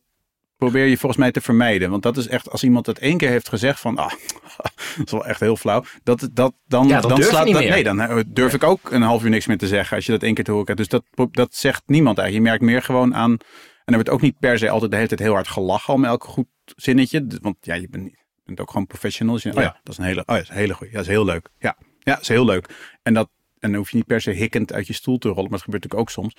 [0.60, 1.90] probeer je volgens mij te vermijden.
[1.90, 3.98] Want dat is echt, als iemand het één keer heeft gezegd van...
[3.98, 4.12] Ah,
[4.98, 5.84] dat is wel echt heel flauw.
[6.04, 7.72] Dat, dat, dan, Ja, dan je slaat niet dat, meer.
[7.72, 10.12] Nee, dan eh, durf ik ook een half uur niks meer te zeggen als je
[10.12, 10.90] dat één keer te horen krijgt.
[10.92, 12.48] Dus dat, dat zegt niemand eigenlijk.
[12.48, 13.32] Je merkt meer gewoon aan...
[13.32, 16.06] En er wordt ook niet per se altijd de hele tijd heel hard gelachen om
[16.06, 17.26] elk goed zinnetje.
[17.42, 19.34] Want ja, je bent, je bent ook gewoon professional.
[19.34, 20.92] Dus je, oh ja, dat is een hele, oh ja, dat is een hele goeie.
[20.92, 21.50] Ja, dat is heel leuk.
[21.60, 22.98] Ja, ja, dat is heel leuk.
[23.04, 25.44] En, dat, en dan hoef je niet per se hikkend uit je stoel te rollen.
[25.44, 26.36] Maar dat gebeurt natuurlijk ook soms.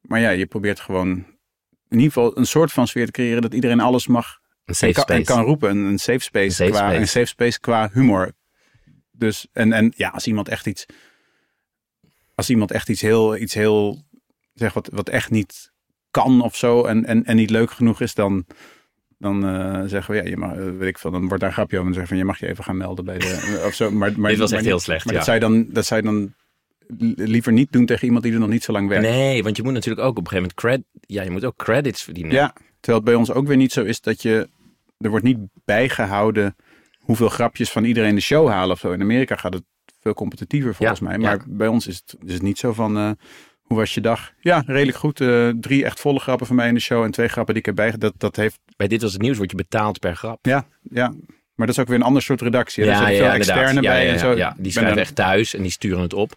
[0.00, 1.33] Maar ja, je probeert gewoon
[1.88, 4.74] in ieder geval een soort van sfeer te creëren dat iedereen alles mag Een en
[4.74, 5.18] safe kan, space.
[5.18, 5.70] en kan roepen.
[5.70, 7.00] Een, een safe space, Een safe qua, space.
[7.00, 8.32] Een safe space qua humor.
[9.10, 10.86] Dus, en, en ja, als iemand echt iets,
[12.34, 14.02] als iemand echt iets heel, iets heel,
[14.54, 15.72] zeg wat, wat echt niet
[16.10, 18.46] kan of zo en, en, en niet leuk genoeg is, dan,
[19.18, 21.76] dan eh, zeggen we, ja, je mag, weet ik veel, dan wordt daar een grapje
[21.76, 23.90] over en zeggen van, je mag je even gaan melden bij de, of zo.
[23.90, 25.18] Maar, maar, Dit was echt heel slecht, Maar ja.
[25.18, 26.34] dat zou je dan, dat zou je dan
[27.16, 29.06] liever niet doen tegen iemand die er nog niet zo lang werkt.
[29.08, 31.56] Nee, want je moet natuurlijk ook op een gegeven moment cred, ja, je moet ook
[31.56, 32.32] credits verdienen.
[32.32, 34.48] Ja, terwijl het bij ons ook weer niet zo is dat je...
[34.98, 36.56] Er wordt niet bijgehouden
[36.98, 38.92] hoeveel grapjes van iedereen de show halen of zo.
[38.92, 39.62] In Amerika gaat het
[40.00, 41.18] veel competitiever volgens Ja, mij.
[41.18, 41.44] Maar ja.
[41.46, 42.96] bij ons is het, is het niet zo van...
[42.96, 43.10] eh,
[43.62, 44.32] hoe was je dag?
[44.40, 45.20] Ja, redelijk goed.
[45.20, 47.66] Eh, drie echt volle grappen van mij in de show en twee grappen die ik
[47.66, 47.98] heb bij.
[47.98, 48.58] Dat, dat heeft...
[48.76, 50.46] Bij dit was het nieuws word je betaald per grap.
[50.46, 51.14] Ja, ja.
[51.54, 52.84] Maar dat is ook weer een ander soort redactie.
[52.84, 53.56] Daar zitten veel inderdaad.
[53.56, 54.36] externe Ja, bij ja, en ja, zo.
[54.36, 54.54] ja.
[54.58, 56.36] Die dan- echt thuis en die sturen het op.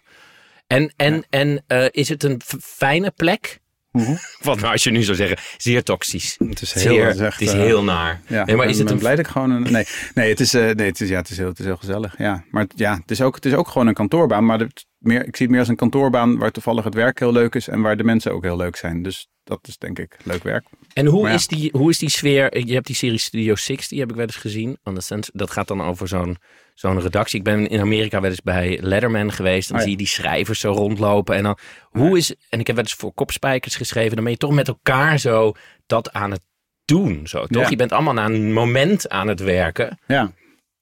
[0.68, 3.60] En, en, en eh, is het een fijne plek?
[3.92, 4.14] Mhm.
[4.42, 6.36] Wat nou als je nu zou zeggen, zeer toxisch.
[6.48, 8.20] Het is heel, Zeer, het is echt, het is eh, heel naar.
[8.26, 9.62] Ja, nee, maar is het een blij dat ik gewoon een.
[9.72, 11.76] Nee, nee, het is, eh, nee, het is, ja, het is, heel, het is heel
[11.76, 12.14] gezellig.
[12.18, 14.44] Ja, maar het- ja, het is ook, het is ook gewoon een kantoorbaan.
[14.46, 17.32] Maar het, meer, ik zie het meer als een kantoorbaan waar toevallig het werk heel
[17.32, 19.02] leuk is en waar de mensen ook heel leuk zijn.
[19.02, 20.66] Dus dat is denk ik leuk werk.
[20.92, 21.34] En hoe, ja.
[21.34, 22.66] is die, hoe is die sfeer?
[22.66, 24.78] Je hebt die serie Studio 60, die heb ik wel eens gezien.
[24.94, 25.30] Sense.
[25.34, 26.36] Dat gaat dan over zo'n
[26.78, 27.38] zo'n redactie.
[27.38, 29.68] Ik ben in Amerika wel eens bij Letterman geweest.
[29.68, 29.88] Dan Oh ja.
[29.88, 31.36] zie je die schrijvers zo rondlopen.
[31.36, 34.14] En dan, hoe is, en ik heb wel eens voor kopspijkers geschreven.
[34.14, 35.52] Dan ben je toch met elkaar zo
[35.86, 36.40] dat aan het
[36.84, 37.26] doen.
[37.26, 37.62] Zo, toch?
[37.62, 37.68] Ja.
[37.68, 40.32] Je bent allemaal naar een moment aan het werken Ja,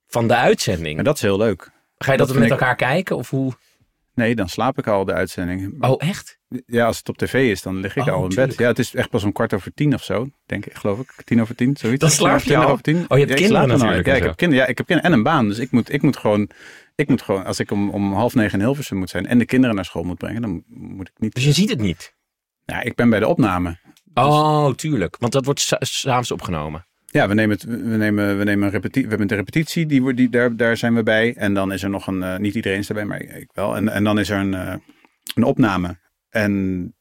[0.07, 0.99] van de uitzending.
[0.99, 1.71] en dat is heel leuk.
[1.99, 3.17] Ga je dat, dat met ik- elkaar kijken?
[3.17, 3.53] Of hoe?
[4.17, 5.85] Nee, dan slaap ik al de uitzending.
[5.85, 6.39] Oh, echt?
[6.67, 8.59] Ja, als het op tv is, dan lig ik Oh, al in bed.
[8.59, 11.13] Ja, het is echt pas om kwart over tien of zo, denk ik, geloof ik.
[11.25, 12.01] Tien over tien, zoiets.
[12.01, 12.69] Dan slaap je al?
[12.71, 12.97] over tien.
[12.97, 15.17] Oh, je hebt Ja, kinderen natuurlijk Ja, ik heb kinderen, ja, ik heb kinderen en
[15.19, 15.49] een baan.
[15.49, 16.51] Dus ik moet, ik moet gewoon,
[16.95, 19.45] ik moet gewoon, als ik om, om half negen in Hilversum moet zijn en de
[19.45, 21.35] kinderen naar school moet brengen, dan moet ik niet.
[21.35, 22.15] Dus je ziet het niet?
[22.65, 23.79] Ja, ik ben bij de opname.
[24.15, 25.17] Oh, tuurlijk.
[25.19, 26.87] Want dat wordt sa- s'avonds opgenomen.
[27.07, 29.03] Ja, we nemen, het, we nemen, we nemen een repetitie.
[29.03, 31.35] We hebben een repetitie, die, die, daar, daar zijn we bij.
[31.37, 33.77] En dan is er nog een, eh, niet iedereen is erbij, maar ik wel.
[33.77, 34.75] En, en dan is er een, eh,
[35.35, 35.99] een opname.
[36.29, 36.95] En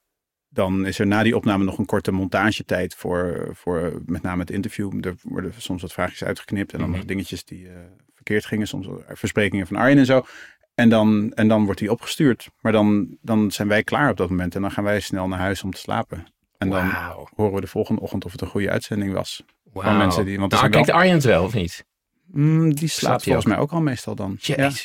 [0.49, 4.51] dan is er na die opname nog een korte montagetijd voor, voor met name het
[4.51, 5.05] interview.
[5.05, 6.97] Er worden soms wat vraagjes uitgeknipt en dan Mhm.
[6.97, 7.73] nog dingetjes die eh,
[8.13, 8.67] verkeerd gingen.
[8.67, 10.25] Soms versprekingen van Arjen en zo.
[10.75, 12.49] En dan, en dan wordt die opgestuurd.
[12.61, 14.55] Maar dan, dan zijn wij klaar op dat moment.
[14.55, 16.25] En dan gaan wij snel naar huis om te slapen.
[16.57, 16.89] En dan
[17.35, 19.43] horen we de volgende ochtend of het een goede uitzending was.
[19.83, 19.97] Wauw.
[19.97, 21.85] mensen die- want nou, zijn kijkt Arjen het wel, of niet?
[22.25, 24.37] Mm, die Slaapt volgens mij ook al meestal dan.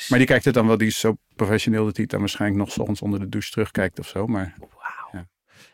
[0.08, 2.60] Maar die kijkt het dan wel, die is zo professioneel dat hij het dan waarschijnlijk
[2.60, 4.26] nog 's ochtends onder de douche terugkijkt of zo.
[4.26, 4.54] Maar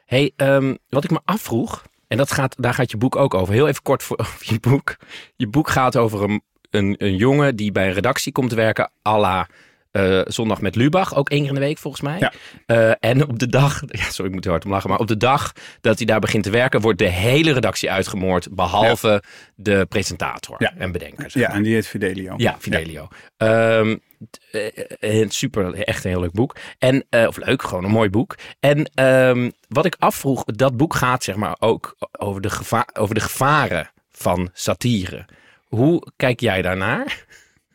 [0.06, 3.54] hey, ehm, wat ik me afvroeg, en dat gaat, daar gaat je boek ook over.
[3.54, 4.96] Heel even kort voor, over je boek.
[5.36, 9.18] Je boek gaat over een, een, een jongen die bij een redactie komt werken, à
[9.18, 9.48] la
[9.96, 12.18] eh, Zondag met Lubach, ook één keer in de week volgens mij.
[12.18, 12.32] Ja.
[12.66, 15.06] Eh, en op de dag, ja, sorry, ik moet er hard om lachen, maar op
[15.06, 19.22] de dag dat hij daar begint te werken, wordt de hele redactie uitgemoord, behalve
[19.54, 20.72] de presentator Ja.
[20.78, 21.30] en bedenker.
[21.30, 22.34] zeg ja, en die heet Fidelio.
[22.36, 23.08] Ja, Fidelio.
[23.36, 26.56] Eh, super, echt een heel leuk boek.
[26.78, 28.34] En, of leuk, gewoon een mooi boek.
[28.60, 33.14] En ehm, wat ik afvroeg, dat boek gaat zeg maar ook over de, geva over
[33.14, 35.24] de gevaren van satire.
[35.66, 37.24] Hoe kijk jij daarnaar?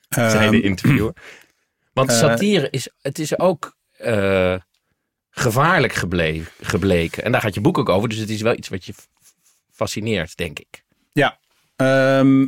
[0.10, 1.14] zei de interviewer.
[1.94, 4.56] Want eh, satire is, het is ook eh,
[5.30, 7.24] gevaarlijk geble gebleken.
[7.24, 8.10] En daar gaat je boek ook over.
[8.10, 8.94] Dus het is wel iets wat je
[9.72, 10.84] fascineert, denk ik.
[11.14, 11.40] Ja.
[11.76, 12.48] Ehm,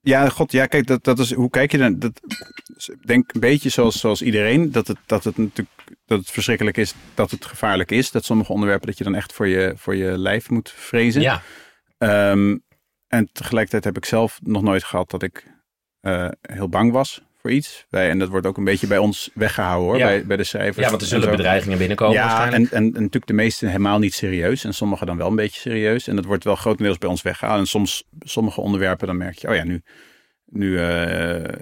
[0.00, 1.98] ja, god, ja, kijk, dat, dat is, hoe kijk je dan?
[1.98, 2.20] Dat,
[2.76, 6.76] ik denk een beetje zoals, zoals iedereen, dat het, dat het natuurlijk dat het verschrikkelijk
[6.76, 8.10] is, dat het gevaarlijk is.
[8.10, 11.22] Dat sommige onderwerpen dat je dan echt voor je, voor je lijf moet vrezen.
[11.22, 11.42] Ja,
[11.98, 12.56] Ehm,
[13.06, 15.52] en tegelijkertijd heb ik zelf nog nooit gehad dat ik
[16.00, 17.86] eh, heel bang was voor iets.
[17.90, 20.04] Wij, en dat wordt ook een beetje bij ons weggehouden hoor, Ja.
[20.04, 20.76] bij, bij de cijfers.
[20.84, 22.72] ja want er en zullen bedreigingen binnenkomen Ja, en, waarschijnlijk.
[22.72, 24.64] en, en natuurlijk de meeste helemaal niet serieus.
[24.64, 26.08] En sommige dan wel een beetje serieus.
[26.08, 27.58] En dat wordt wel grotendeels bij ons weggehaald.
[27.58, 29.82] En soms sommige onderwerpen dan merk je, oh ja, nu,
[30.44, 31.54] nu eh,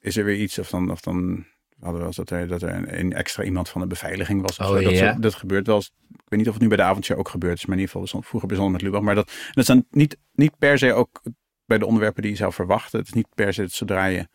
[0.00, 0.58] is er weer iets.
[0.58, 1.26] Of dan, of dan
[1.68, 4.40] we hadden wel eens dat er, dat er een, een extra iemand van de beveiliging
[4.42, 4.58] was.
[4.58, 5.12] of Oh, dat, ja.
[5.20, 5.90] dat gebeurt wel eens.
[6.12, 7.58] Ik weet niet of het nu bij de avondshow ook gebeurt.
[7.58, 9.00] is, maar in ieder geval we vroeger bijzonder met Lubach.
[9.02, 11.22] Maar dat, dat is dan niet, niet per se ook
[11.64, 12.98] bij de onderwerpen die je zou verwachten.
[12.98, 14.28] Het is niet per se dat zodra je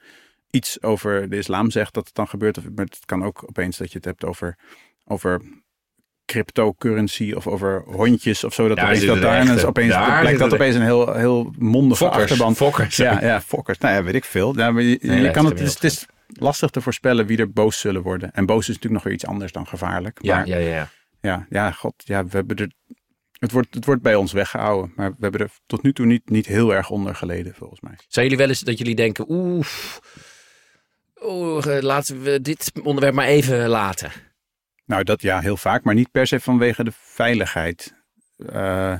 [0.56, 2.58] iets over de islam zegt dat het dan gebeurt.
[2.58, 4.58] Of, maar het kan ook opeens dat je het hebt over,
[5.06, 5.41] over
[6.26, 8.68] cryptocurrency of over hondjes of zo.
[8.68, 12.22] Dat Daar dat daar en opeens Daar blijkt dat opeens een heel, heel mondige Fokkers,
[12.22, 12.56] achterban.
[12.56, 12.95] fokkers.
[12.95, 13.78] Ja, ja, fokkers.
[13.78, 14.58] Nou ja, weet ik veel.
[14.58, 17.80] Ja, maar je, kan het, het, is, het is lastig te voorspellen wie er boos
[17.80, 18.32] zullen worden.
[18.32, 20.18] En boos is natuurlijk nog weer iets anders dan gevaarlijk.
[20.22, 20.89] Ja, Maar ja, ja, ja.
[21.22, 22.72] ja, ja, god, ja, we hebben er.
[23.39, 26.30] Het wordt, het wordt bij ons weggehouden, maar we hebben er tot nu toe niet,
[26.30, 27.93] niet heel erg onder geleden, volgens mij.
[28.08, 29.66] Zijn jullie wel eens dat jullie denken, oeh,
[31.26, 34.12] oeh, eh, laten we dit onderwerp maar even laten?
[34.86, 37.94] Nou, dat ja, heel vaak, maar niet per se vanwege de veiligheid.
[38.48, 38.96] Eh,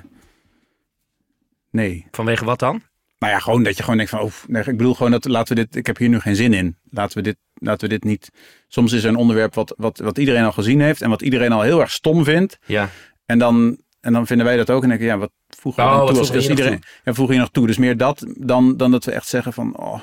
[1.72, 2.08] nee.
[2.12, 2.82] Vanwege wat dan?
[3.20, 5.56] Nou ja, gewoon dat je gewoon denkt van, oh, nee, ik bedoel gewoon dat laten
[5.56, 6.78] we dit, ik heb hier nu geen zin in.
[6.90, 8.30] Laten we dit, laten we dit niet.
[8.68, 11.52] Soms is er een onderwerp wat, wat, wat iedereen al gezien heeft en wat iedereen
[11.52, 12.58] al heel erg stom vindt.
[12.66, 12.90] Ja.
[13.26, 16.06] En dan, en dan vinden wij dat ook en denken, ja, wat voegen we Oh,
[16.06, 16.16] toe?
[16.16, 17.68] voegen we hier nog iedereen, ja, voegen nog toe.
[17.68, 20.00] Dus meer dat dan, dan dat we echt zeggen van, oh,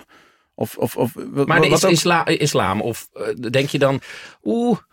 [0.60, 4.00] of, of, of wat, Maar de wat is, isla- islam, of eh, denk je dan,
[4.42, 4.78] oeh.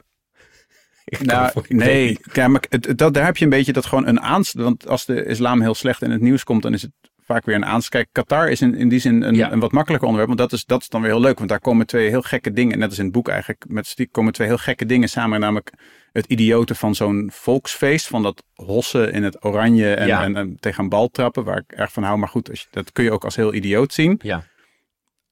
[1.19, 4.63] Nou, nee, ja, maar het, dat, daar heb je een beetje dat gewoon een aanslag.
[4.63, 6.91] Want als de islam heel slecht in het nieuws komt, dan is het
[7.25, 7.89] vaak weer een aanslag.
[7.89, 9.51] Kijk, Qatar is in, in die zin een, Ja.
[9.51, 10.37] een wat makkelijker onderwerp.
[10.37, 11.37] Want dat is, dat is dan weer heel leuk.
[11.37, 12.79] Want daar komen twee heel gekke dingen.
[12.79, 13.65] Net als in het boek eigenlijk.
[13.67, 15.39] Met die komen twee heel gekke dingen samen.
[15.39, 15.71] Namelijk
[16.11, 18.07] het idiote van zo'n volksfeest.
[18.07, 20.23] Van dat hossen in het oranje en, Ja.
[20.23, 21.43] en, en tegen een bal trappen.
[21.43, 22.17] Waar ik erg van hou.
[22.17, 24.19] Maar goed, als je, dat kun je ook als heel idioot zien.
[24.23, 24.43] Ja.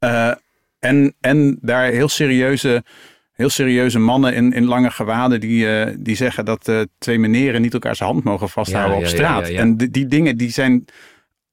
[0.06, 0.32] Eh,
[0.80, 2.84] en, en daar heel serieuze,
[3.32, 7.62] heel serieuze mannen in, in lange gewaden die, eh, die zeggen dat eh, twee meneren
[7.62, 9.47] niet elkaars hand mogen vasthouden Ja, op straat.
[9.47, 9.60] ja.
[9.60, 10.86] En die, die dingen die zijn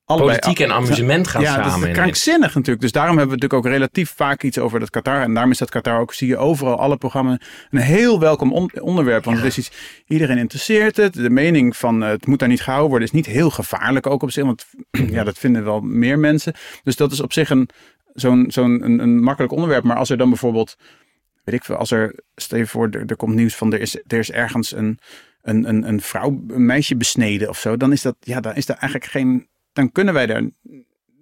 [0.05, 0.39] allebei...
[0.39, 1.89] Politiek en amusement gaan ja, dat samen.
[1.89, 2.81] is krankzinnig natuurlijk.
[2.81, 5.23] Dus daarom hebben we natuurlijk ook relatief vaak iets over dat Qatar.
[5.23, 7.37] En daarom is dat Qatar ook, zie je overal, alle programma's,
[7.71, 9.25] een heel welkom on- onderwerp.
[9.25, 9.71] Want het is iets,
[10.07, 11.15] iedereen interesseert het.
[11.15, 14.31] De mening van het moet daar niet gehouden worden is niet heel gevaarlijk ook op
[14.31, 14.45] zich.
[14.45, 14.65] Want
[15.17, 16.55] ja, dat vinden wel meer mensen.
[16.83, 17.69] Dus dat is op zich een,
[18.15, 19.85] zo'n, zo'n een, een makkelijk onderwerp.
[19.85, 20.77] Maar als er dan bijvoorbeeld,
[21.45, 23.97] weet ik veel, als er, stel je voor, er, er komt nieuws van er is,
[24.07, 24.99] er is ergens een,
[25.43, 27.77] een, een, een vrouw, een meisje besneden of zo.
[27.77, 30.43] Dan is dat, ja, dan is daar eigenlijk geen, dan kunnen wij daar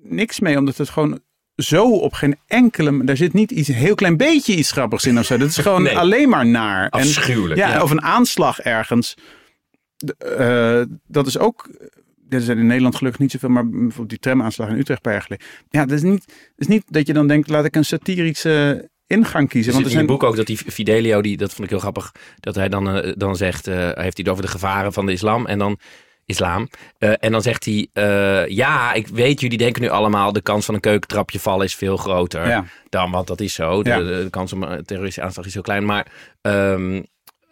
[0.03, 1.20] niks mee, omdat het gewoon
[1.57, 5.18] zo op geen enkele, daar zit niet iets, een heel klein beetje iets grappigs in
[5.18, 5.36] of zo.
[5.36, 5.99] Dat is gewoon Nee.
[5.99, 6.82] alleen maar naar.
[6.84, 7.61] En- Afschuwelijk.
[7.61, 7.82] ja, ja.
[7.82, 9.16] of een aanslag ergens.
[10.18, 11.68] Eh, dat is ook.
[12.31, 15.47] Er zijn in Nederland gelukkig niet zoveel, maar bijvoorbeeld die tramaanslag in Utrecht jaar geleden.
[15.70, 18.89] Ja, dat is niet, dat is niet dat je dan denkt, laat ik een satirische
[19.07, 19.72] ingang kiezen.
[19.72, 21.78] Want er in je zijn, boek ook dat die Fidelio, die, dat vond ik heel
[21.78, 25.07] grappig, dat hij dan, eh, dan zegt, eh, heeft hij het over de gevaren van
[25.07, 25.78] de islam en dan
[26.26, 26.68] islam.
[26.99, 27.89] Eh, en dan zegt hij,
[28.49, 31.97] ja, ik weet, jullie denken nu allemaal, de kans van een keukentrapje vallen is veel
[31.97, 32.64] groter Ja.
[32.89, 33.83] dan, want dat is zo.
[33.83, 33.99] De, Ja.
[33.99, 36.07] de, de kans om een terroristische aanslag is heel klein, maar
[36.41, 37.03] ehm,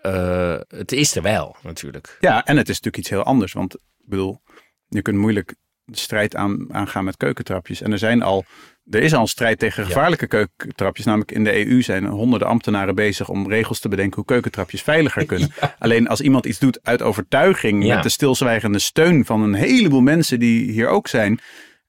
[0.03, 2.17] eh, het is er wel, natuurlijk.
[2.21, 3.53] ja, en het is natuurlijk iets heel anders.
[3.53, 4.41] Want ik bedoel,
[4.89, 7.81] je kunt moeilijk de strijd aan, aangaan met keukentrapjes.
[7.83, 8.45] En er zijn al,
[8.91, 9.89] er is al een strijd tegen Ja.
[9.89, 11.05] gevaarlijke keukentrapjes.
[11.07, 15.27] Namelijk in de EU zijn honderden ambtenaren bezig om regels te bedenken hoe keukentrapjes veiliger
[15.33, 15.51] kunnen.
[15.79, 17.95] Alleen als iemand iets doet uit overtuiging Ja.
[17.95, 21.41] met de stilzwijgende steun van een heleboel mensen die hier ook zijn.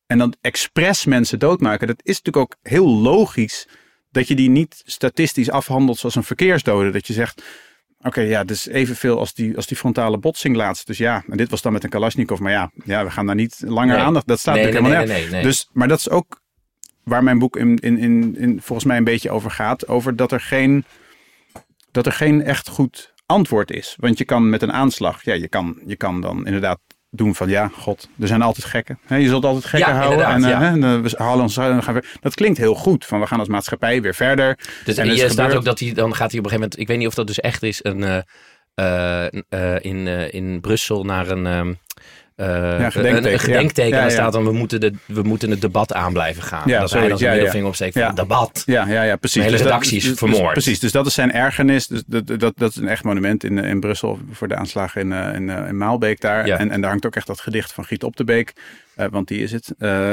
[0.07, 1.87] En dan expres mensen doodmaken.
[1.87, 3.67] Dat is natuurlijk ook heel logisch
[4.11, 6.89] dat je die niet statistisch afhandelt zoals een verkeersdode.
[6.91, 7.43] Dat je zegt,
[8.01, 10.87] oké, ja, dus evenveel als die, als die frontale botsing laatst.
[10.87, 12.39] Dus ja, en dit was dan met een Kalashnikov.
[12.39, 14.05] Maar ja, ja we gaan daar niet langer Nee.
[14.05, 14.27] aandacht.
[14.27, 15.43] Dat staat Nee, natuurlijk nee, helemaal nergens.
[15.43, 15.51] nee.
[15.51, 16.41] Dus, maar dat is ook
[17.03, 19.87] waar mijn boek in, in, in, in volgens mij een beetje over gaat.
[19.87, 20.85] Over dat er geen,
[21.91, 23.95] dat er geen echt goed antwoord is.
[23.99, 26.79] Want je kan met een aanslag, ja, je kan, je kan dan inderdaad
[27.11, 28.99] doen van ja, god, er zijn altijd gekken.
[29.07, 30.25] Je zult altijd gekken Ja, houden.
[30.25, 30.73] En, eh, ja.
[30.75, 32.01] eh, we halen ons en dan gaan.
[32.21, 33.05] Dat klinkt heel goed.
[33.05, 34.55] Van we gaan als maatschappij weer verder.
[34.85, 36.53] Dus En en het je staat ook dat hij dan gaat hij op een gegeven
[36.59, 36.79] moment.
[36.79, 37.79] Ik weet niet of dat dus echt is.
[37.83, 38.19] Een, eh,
[38.75, 41.45] eh, eh, in, eh, in Brussel naar een.
[41.47, 41.75] ehm, eh,
[42.45, 43.89] Ja, gedenkteken, een, gedenkteken.
[43.89, 43.95] ja.
[43.95, 44.09] En Ja, ja.
[44.09, 46.63] staat dan, we moeten, de, we moeten het debat aan blijven gaan.
[46.65, 47.33] Ja, dat hij dan zijn ja, ja.
[47.33, 48.11] middelvinger opsteekt van Ja.
[48.11, 48.63] debat.
[48.65, 49.37] Ja, ja, ja, precies.
[49.37, 50.51] De hele dat- redactie is dus- vermoord.
[50.51, 51.87] precies, dus dat is zijn ergernis.
[51.87, 54.95] Dus dat, dat, dat is een echt monument in, eh, in Brussel voor de aanslag
[54.95, 56.45] in, eh, in, eh, in Maalbeek daar.
[56.47, 56.57] Ja.
[56.57, 58.53] En, en daar hangt ook echt dat gedicht van Giet op de Beek.
[58.95, 59.73] eh, want die is het.
[59.77, 60.11] eh,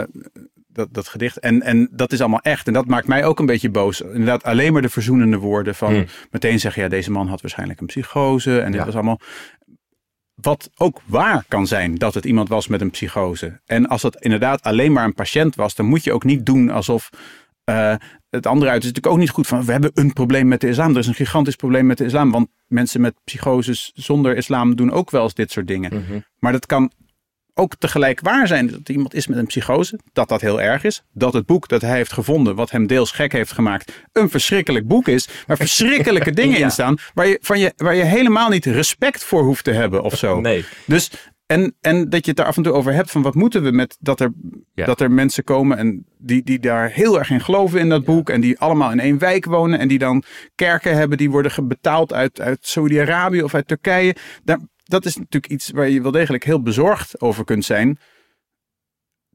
[0.73, 1.39] dat, dat gedicht.
[1.39, 2.67] En, en dat is allemaal echt.
[2.67, 4.01] En dat maakt mij ook een beetje boos.
[4.01, 6.07] Inderdaad, alleen maar de verzoenende woorden van Hmm.
[6.31, 8.61] meteen zeggen, ja, deze man had waarschijnlijk een psychose.
[8.61, 8.77] En Ja.
[8.77, 9.21] dit was allemaal.
[10.41, 13.61] Wat ook waar kan zijn dat het iemand was met een psychose.
[13.67, 16.71] En als het inderdaad alleen maar een patiënt was, dan moet je ook niet doen
[16.71, 17.11] alsof.
[17.65, 17.95] eh,
[18.31, 20.69] het andere uit is natuurlijk ook niet goed van we hebben een probleem met de
[20.69, 20.91] islam.
[20.91, 22.31] Er is een gigantisch probleem met de islam.
[22.31, 25.95] Want mensen met psychoses zonder islam doen ook wel eens dit soort dingen.
[25.95, 26.21] Mhm.
[26.39, 26.91] Maar dat kan
[27.59, 28.67] ook tegelijk waar zijn.
[28.71, 31.03] Dat iemand is met een psychose, dat dat heel erg is.
[31.13, 34.87] Dat het boek dat hij heeft gevonden, wat hem deels gek heeft gemaakt, een verschrikkelijk
[34.87, 35.29] boek is.
[35.47, 36.65] Waar verschrikkelijke dingen Ja.
[36.65, 40.03] in staan, waar je, van je, waar je helemaal niet respect voor hoeft te hebben
[40.03, 40.41] of zo.
[40.41, 40.65] Nee.
[40.87, 41.11] Dus,
[41.47, 43.71] en, en dat je het daar af en toe over hebt van wat moeten we
[43.71, 44.33] met dat er,
[44.75, 44.85] Ja.
[44.87, 48.31] dat er mensen komen en die, die daar heel erg in geloven in dat boek.
[48.31, 49.79] En die allemaal in één wijk wonen.
[49.79, 50.23] En die dan
[50.55, 54.17] kerken hebben die worden betaald uit, uit Saudi-Arabië of uit Turkije.
[54.45, 57.99] Daar, dat is natuurlijk iets waar je wel degelijk heel bezorgd over kunt zijn.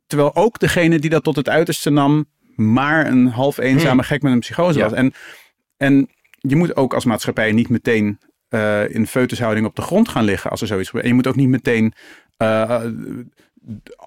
[0.08, 2.26] Terwijl ook degene die dat tot het uiterste nam,
[2.56, 4.84] maar een half eenzame gek met een psychose Ja.
[4.84, 4.94] was.
[4.94, 5.14] En,
[5.78, 10.24] en je moet ook als maatschappij niet meteen eh, in foetushouding op de grond gaan
[10.24, 11.06] liggen als er zoiets gebeurt.
[11.06, 11.94] En je moet ook niet meteen
[12.38, 12.86] eh,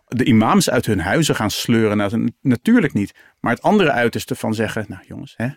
[0.09, 1.97] de imams uit hun huizen gaan sleuren.
[1.97, 3.15] Nou, natuurlijk niet.
[3.41, 5.49] Maar het andere uiterste van zeggen, nou jongens, hè,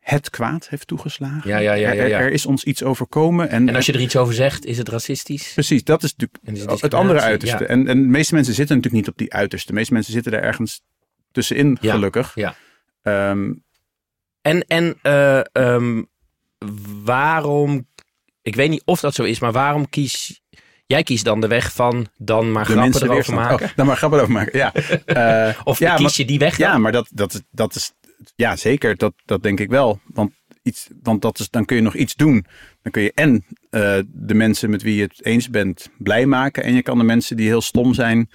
[0.00, 1.50] het kwaad heeft toegeslagen.
[1.50, 2.18] Ja, ja, ja, ja, Er, ja.
[2.18, 3.48] er is ons iets overkomen.
[3.50, 5.52] En, En als je er iets over zegt, is het racistisch?
[5.54, 7.62] Precies, dat is natuurlijk het het andere uiterste.
[7.62, 7.68] ja.
[7.68, 9.66] En, en de meeste mensen zitten natuurlijk niet op die uiterste.
[9.68, 10.80] De meeste mensen zitten er ergens
[11.32, 12.32] tussenin, Ja, gelukkig.
[12.34, 12.54] ja.
[13.02, 13.52] Ehm,
[14.42, 16.02] En, en eh, ehm,
[17.04, 17.86] waarom,
[18.42, 20.40] ik weet niet of dat zo is, maar waarom kies
[20.86, 23.38] jij kiest dan de weg van dan maar de grappen erover weerstand.
[23.40, 23.66] maken?
[23.66, 24.72] Oh, dan maar grappen over maken, ja.
[25.04, 26.68] Eh, Of ja, kies maar- je die weg dan?
[26.68, 27.92] Ja, maar dat, dat, dat is.
[28.36, 28.96] Ja, zeker.
[28.96, 30.00] Dat, dat denk ik wel.
[30.06, 32.46] Want, iets, want dat is, dan kun je nog iets doen.
[32.82, 36.62] Dan kun je en eh, de mensen met wie je het eens bent blij maken.
[36.62, 38.30] En je kan de mensen die heel stom zijn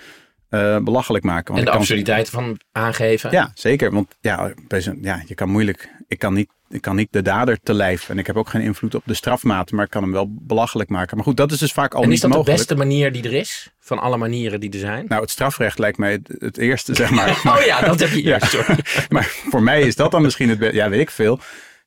[0.50, 1.54] eh, belachelijk maken.
[1.54, 3.32] Want en de absurditeit van aangeven?
[3.32, 3.92] Ja, zeker.
[3.92, 4.54] Want ja,
[5.02, 5.90] ja, je kan moeilijk.
[6.08, 6.50] Ik kan, niet,
[6.82, 8.10] kan niet de dader te lijf.
[8.10, 9.72] En ik heb ook geen invloed op de strafmaat.
[9.72, 11.16] Maar ik kan hem wel belachelijk maken.
[11.16, 12.58] Maar goed, dat is dus vaak al En niet is dat mogelijk.
[12.60, 13.70] de beste manier die er is?
[13.80, 15.06] Van alle manieren die er zijn?
[15.08, 17.30] Nou, het strafrecht lijkt mij het, het eerste, zeg maar.
[17.58, 18.34] oh ja, dat heb je Ja.
[18.34, 18.52] eerst.
[18.52, 18.78] sorry.
[19.10, 20.76] Maar voor mij is dat dan misschien het beste.
[20.76, 21.40] Ja, weet ik veel.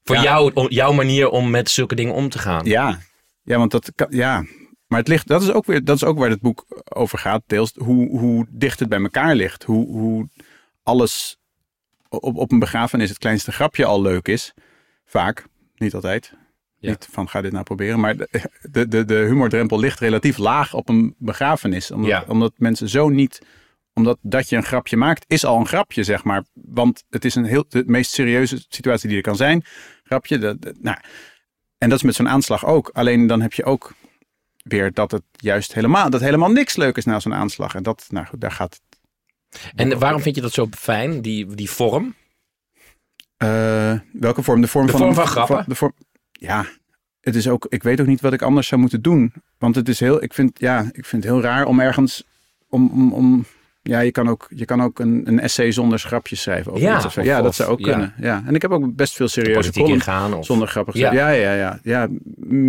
[0.04, 0.22] Voor Ja.
[0.22, 2.64] jou, jouw manier om met zulke dingen om te gaan.
[2.64, 2.98] Ja,
[3.42, 4.44] ja want dat kan, ja.
[4.86, 7.42] Maar het ligt, dat is ook weer, dat is ook waar het boek over gaat.
[7.46, 9.62] Deels hoe, hoe dicht het bij elkaar ligt.
[9.64, 10.28] Hoe, hoe
[10.82, 11.36] alles
[12.08, 14.54] op, op een begrafenis het kleinste grapje al leuk is.
[15.06, 15.46] Vaak,
[15.76, 16.32] niet altijd.
[16.78, 16.90] Ja.
[16.90, 18.00] Niet van ga dit nou proberen.
[18.00, 21.90] Maar de, de, de, humordrempel ligt relatief laag op een begrafenis.
[21.90, 22.24] Omdat, Ja.
[22.28, 23.42] omdat mensen zo niet.
[23.94, 26.44] Omdat dat je een grapje maakt, is al een grapje, zeg maar.
[26.52, 29.64] Want het is een heel, de meest serieuze situatie die er kan zijn.
[30.04, 30.38] Grapje.
[30.38, 30.96] Dat, dat- nou,
[31.78, 32.88] en dat is met zo'n aanslag ook.
[32.92, 33.94] Alleen dan heb je ook
[34.62, 37.74] weer dat het juist helemaal, dat helemaal niks leuk is na zo'n aanslag.
[37.74, 38.80] En dat, nou goed, daar gaat
[39.74, 42.14] En waarom vind je dat zo fijn, die, die vorm?
[43.36, 44.60] Eh, welke vorm?
[44.60, 45.64] De vorm De van, vorm van grappen?
[45.68, 45.92] de vorm,
[46.32, 46.66] ja,
[47.20, 47.66] het is ook.
[47.68, 49.32] Ik weet ook niet wat ik anders zou moeten doen.
[49.58, 50.22] Want het is heel.
[50.22, 52.24] Ik vind, ja, ik vind het heel raar om ergens.
[52.68, 53.44] Om, om, om
[53.82, 56.72] ja, je kan ook, je kan ook een, een essay zonder grapjes schrijven.
[56.72, 57.20] Over Ja, iets of zo.
[57.20, 57.84] of- ja, dat zou ook ja.
[57.90, 58.14] kunnen.
[58.20, 58.42] Ja.
[58.46, 60.34] En ik heb ook best veel serieuze columns ingaan?
[60.34, 60.44] Of...
[60.44, 60.94] zonder grappig.
[60.94, 61.12] Ja.
[61.12, 61.30] Ja.
[61.30, 62.08] Ja, ja, ja, ja.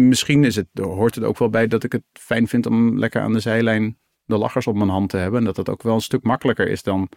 [0.08, 3.22] Misschien is het, hoort het ook wel bij dat ik het fijn vind om lekker
[3.22, 5.40] aan de zijlijn de lachers op mijn hand te hebben.
[5.40, 7.10] En dat dat ook wel een stuk makkelijker is dan.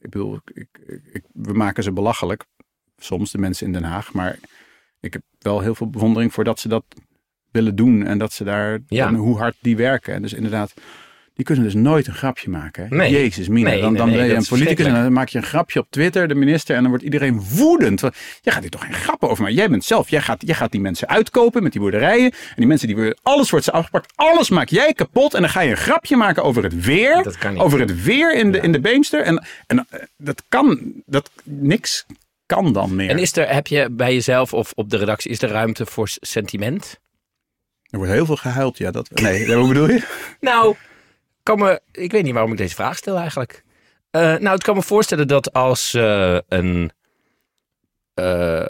[0.00, 2.44] Ik bedoel, ik, ik, ik- we maken ze belachelijk.
[2.98, 4.12] Soms de mensen in Den Haag.
[4.12, 4.38] Maar
[5.00, 6.84] ik heb wel heel veel bewondering voor dat ze dat
[7.50, 8.06] willen doen.
[8.06, 9.06] En dat ze daar, Ja.
[9.06, 10.14] en hoe hard die werken.
[10.14, 10.74] En dus inderdaad,
[11.34, 12.86] die kunnen dus nooit een grapje maken.
[12.88, 12.96] Hè?
[12.96, 13.10] Nee.
[13.10, 13.70] Jezus, Mina.
[13.70, 15.86] Nee, dan dan nee, ben je een politicus en dan maak je een grapje op
[15.90, 16.74] Twitter, de minister.
[16.74, 18.00] En dan wordt iedereen woedend.
[18.00, 19.58] Jij gaat hier toch geen grappen over maken.
[19.58, 22.30] Jij bent zelf, jij gaat, jij gaat die mensen uitkopen met die boerderijen.
[22.30, 24.12] En die mensen die worden, alles wordt ze afgepakt.
[24.14, 25.34] Alles maak jij kapot.
[25.34, 27.22] En dan ga je een grapje maken over het weer.
[27.22, 27.62] Dat kan niet.
[27.62, 29.20] Over het weer in de, in de Beemster.
[29.20, 32.06] En, en eh, dat kan, dat, niks
[32.46, 33.10] kan dan meer.
[33.10, 36.08] En is er, heb je bij jezelf of op de redactie, is er ruimte voor
[36.10, 37.00] sentiment?
[37.82, 38.90] Er wordt heel veel gehuild, ja.
[38.90, 40.34] Dat, nee, hoe bedoel je?
[40.40, 40.76] Nou,
[41.42, 43.64] kan me, ik weet niet waarom ik deze vraag stel eigenlijk.
[44.10, 46.90] Eh, nou, ik kan me voorstellen dat als eh, een,
[48.14, 48.66] eh,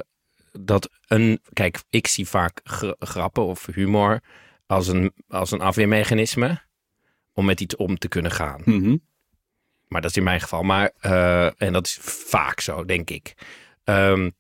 [0.53, 4.21] dat een, kijk, ik zie vaak gra- grappen of humor
[4.67, 6.61] als een, als een afweermechanisme
[7.33, 8.63] om met iets om te kunnen gaan.
[8.65, 8.97] Mhm.
[9.89, 10.63] Maar dat is in mijn geval.
[10.63, 13.35] Maar, eh, en dat is vaak zo, denk ik.
[13.87, 14.31] Ehm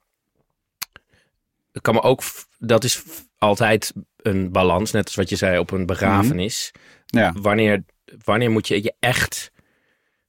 [1.76, 2.22] het kan me ook,
[2.58, 3.02] dat is
[3.38, 6.72] altijd een balans, net als wat je zei op een begrafenis.
[7.06, 7.32] Ja.
[7.32, 7.84] Wanneer,
[8.24, 9.50] wanneer moet je je echt,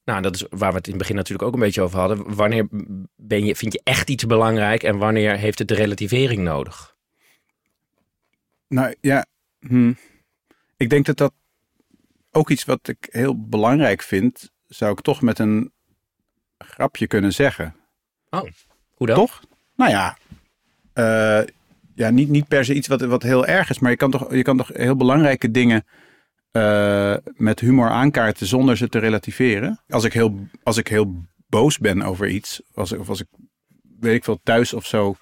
[0.03, 2.35] nou dat is waar we het in het begin natuurlijk ook een beetje over hadden.
[2.35, 2.67] Wanneer
[3.15, 6.95] ben je, vind je echt iets belangrijk en wanneer heeft het de relativering nodig?
[8.67, 9.25] Nou ja,
[9.59, 9.93] hm.
[10.77, 11.33] ik denk dat dat
[12.31, 15.73] ook iets wat ik heel belangrijk vind, zou ik toch met een
[16.57, 17.75] grapje kunnen zeggen.
[18.97, 19.07] Hoe?
[19.07, 19.41] Toch?
[19.75, 20.17] Nou ja,
[20.93, 21.41] eh,
[21.95, 24.33] ja niet, niet per se iets wat, wat heel erg is, maar je kan toch,
[24.33, 25.85] je kan toch heel belangrijke dingen
[26.51, 29.81] eh, met humor aankaarten zonder ze te relativeren.
[29.87, 31.15] Als ik heel, als ik heel
[31.47, 33.27] boos ben over iets, als, of als ik,
[33.99, 35.15] weet ik veel, thuis of zo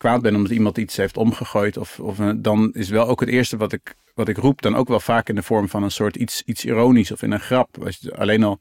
[0.00, 1.76] kwaad ben omdat iemand iets heeft omgegooid.
[1.76, 4.62] Of, of eh, dan is wel ook het eerste wat ik, wat ik roep.
[4.62, 7.30] Dan ook wel vaak in de vorm van een soort iets, iets ironisch of in
[7.30, 7.84] een grap.
[7.84, 8.58] Als alleen al,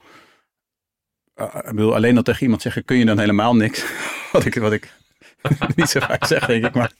[1.43, 3.85] ik bedoel, alleen al tegen iemand zeggen kun je dan helemaal niks.
[4.31, 4.93] wat ik, wat ik
[5.75, 6.73] niet zo vaak zeg, denk ik.
[6.73, 6.91] Maar,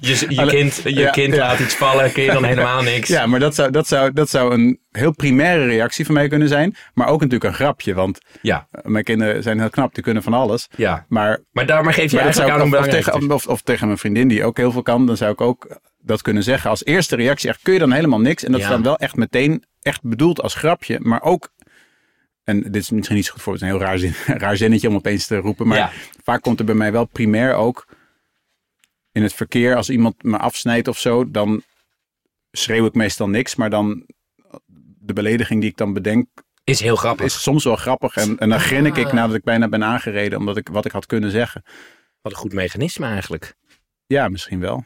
[0.00, 1.46] Je, je kind, je Ja, kind ja.
[1.46, 3.08] laat iets vallen, kun je dan helemaal niks.
[3.08, 6.48] ja, maar dat zou, dat, zou, dat zou een heel primaire reactie van mij kunnen
[6.48, 6.76] zijn.
[6.94, 7.94] Maar ook natuurlijk een grapje.
[7.94, 10.68] Want Ja, eh, mijn kinderen zijn heel knap, die kunnen van alles.
[10.76, 11.04] ja.
[11.08, 13.60] Maar Maar daarmee geef je Maar dat zou eigenlijk aan of, of, tegen, of, of
[13.62, 16.70] tegen mijn vriendin die ook heel veel kan, dan zou ik ook dat kunnen zeggen.
[16.70, 18.44] Als eerste reactie echt, kun je dan helemaal niks.
[18.44, 20.98] En dat is dan wel echt meteen echt bedoeld als grapje.
[21.00, 21.52] Maar ook,
[22.44, 24.14] en dit is misschien niet zo goed voor, het is een heel raar, zin,
[24.44, 25.66] raar zinnetje om opeens te roepen.
[25.66, 25.90] Maar Ja.
[26.22, 27.86] vaak komt er bij mij wel primair ook
[29.12, 29.76] in het verkeer.
[29.76, 31.62] Als iemand me afsnijdt of zo, dan
[32.50, 33.54] schreeuw ik meestal niks.
[33.54, 34.06] Maar dan
[34.98, 36.28] de belediging die ik dan bedenk,
[36.64, 37.26] Is heel grappig.
[37.26, 38.16] is soms wel grappig.
[38.16, 39.12] En, en dan grin ik Ah.
[39.12, 41.62] nadat ik bijna ben aangereden, omdat ik wat ik had kunnen zeggen.
[42.22, 43.54] Wat een goed mechanisme eigenlijk.
[44.06, 44.84] Ja, misschien wel.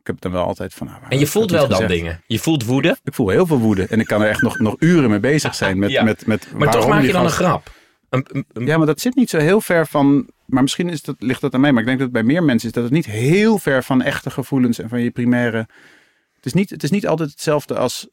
[0.00, 0.86] Ik heb dan wel altijd van.
[0.86, 1.92] nou, En je voelt wel dan gezegd?
[1.92, 2.22] dingen.
[2.26, 3.86] Je voelt woede, Ik voel heel veel woede.
[3.86, 5.78] En ik kan er echt nog, nog uren mee bezig zijn.
[5.78, 6.02] Met, Ja.
[6.02, 7.72] met, met maar toch maak je dan een grap.
[8.08, 10.28] Een, een- een- Ja, maar dat zit niet zo heel ver van.
[10.46, 11.70] Maar misschien is dat, ligt dat aan mij.
[11.72, 14.30] Maar ik denk dat bij meer mensen is dat het niet heel ver van echte
[14.30, 15.68] gevoelens en van je primaire.
[16.34, 18.08] Het is niet, het is niet altijd hetzelfde als,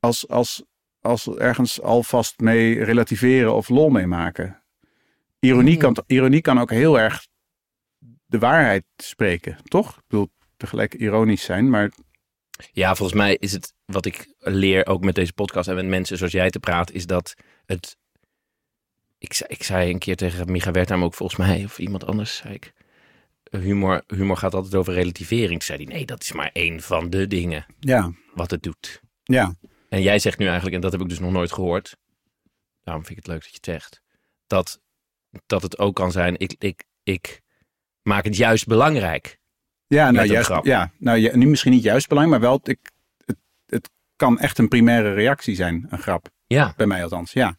[0.00, 0.62] als, als,
[1.00, 4.62] als ergens alvast mee relativeren of lol mee maken.
[5.40, 5.92] Ironie, Hmm.
[5.94, 7.26] kan, ironie kan ook heel erg
[8.26, 9.96] de waarheid spreken, toch?
[9.96, 11.92] Ik bedoel, tegelijk ironisch zijn, maar
[12.72, 16.16] Ja, volgens mij is het wat ik leer ook met deze podcast en met mensen
[16.16, 17.34] zoals jij te praten, is dat
[17.66, 17.96] het.
[19.18, 22.36] Ik zei, ik zei een keer tegen Micha Wertheim ook volgens mij, of iemand anders,
[22.36, 22.72] zei ik.
[23.50, 25.50] Humor, humor gaat altijd over relativering.
[25.50, 29.00] Toen zei hij, nee, dat is maar één van de dingen ja, wat het doet.
[29.24, 29.54] ja.
[29.88, 31.96] En jij zegt nu eigenlijk, en dat heb ik dus nog nooit gehoord.
[32.82, 34.02] Daarom vind ik het leuk dat je het zegt.
[34.46, 34.80] Dat,
[35.46, 37.42] dat het ook kan zijn, ik, ik, ik
[38.02, 39.38] maak het juist belangrijk.
[39.86, 42.78] Ja, nou, juist, ja, nou ja, nu misschien niet juist belang, maar wel, ik,
[43.24, 46.28] het, het kan echt een primaire reactie zijn, een grap.
[46.46, 47.56] Ja, Bij mij althans, ja.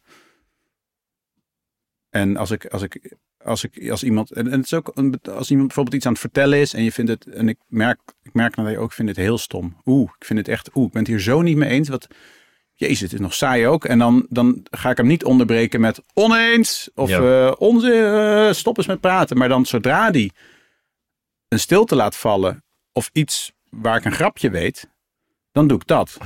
[2.09, 4.87] En als ik, als ik, als ik, als iemand, en, en het is ook,
[5.29, 7.99] als iemand bijvoorbeeld iets aan het vertellen is en je vindt het, en ik merk,
[8.23, 9.81] ik merk dat je ook vindt het heel stom.
[9.85, 11.89] Oeh, ik vind het echt, oeh, ik ben het hier zo niet mee eens.
[11.89, 12.07] Wat,
[12.73, 13.85] jezus, het is nog saai ook.
[13.85, 17.47] En dan, dan ga ik hem niet onderbreken met oneens of Ja.
[17.47, 19.37] eh onzin, eh, stop eens met praten.
[19.37, 20.31] Maar dan zodra die
[21.47, 24.89] een stilte laat vallen of iets waar ik een grapje weet,
[25.51, 26.17] dan doe ik dat.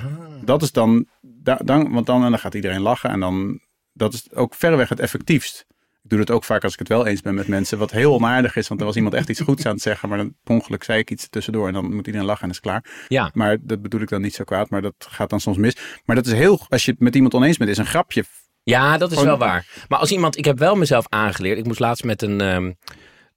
[0.43, 3.59] Dat is dan, da- dan want dan, en dan gaat iedereen lachen en dan,
[3.93, 5.65] dat is ook verreweg het effectiefst.
[6.03, 8.13] Ik doe het ook vaak als ik het wel eens ben met mensen, wat heel
[8.13, 10.53] onaardig is, want er was iemand echt iets goeds aan het zeggen, maar dan per
[10.55, 13.05] ongeluk zei ik iets tussendoor en dan moet iedereen lachen en is klaar.
[13.07, 13.29] ja.
[13.33, 15.77] Maar dat bedoel ik dan niet zo kwaad, maar dat gaat dan soms mis.
[16.05, 18.23] Maar dat is heel, als je het met iemand oneens bent, is een grapje.
[18.63, 19.67] Ja, dat is Gewoon- wel waar.
[19.87, 21.57] Maar als iemand, ik heb wel mezelf aangeleerd.
[21.57, 22.71] Ik moest laatst met een, ehm,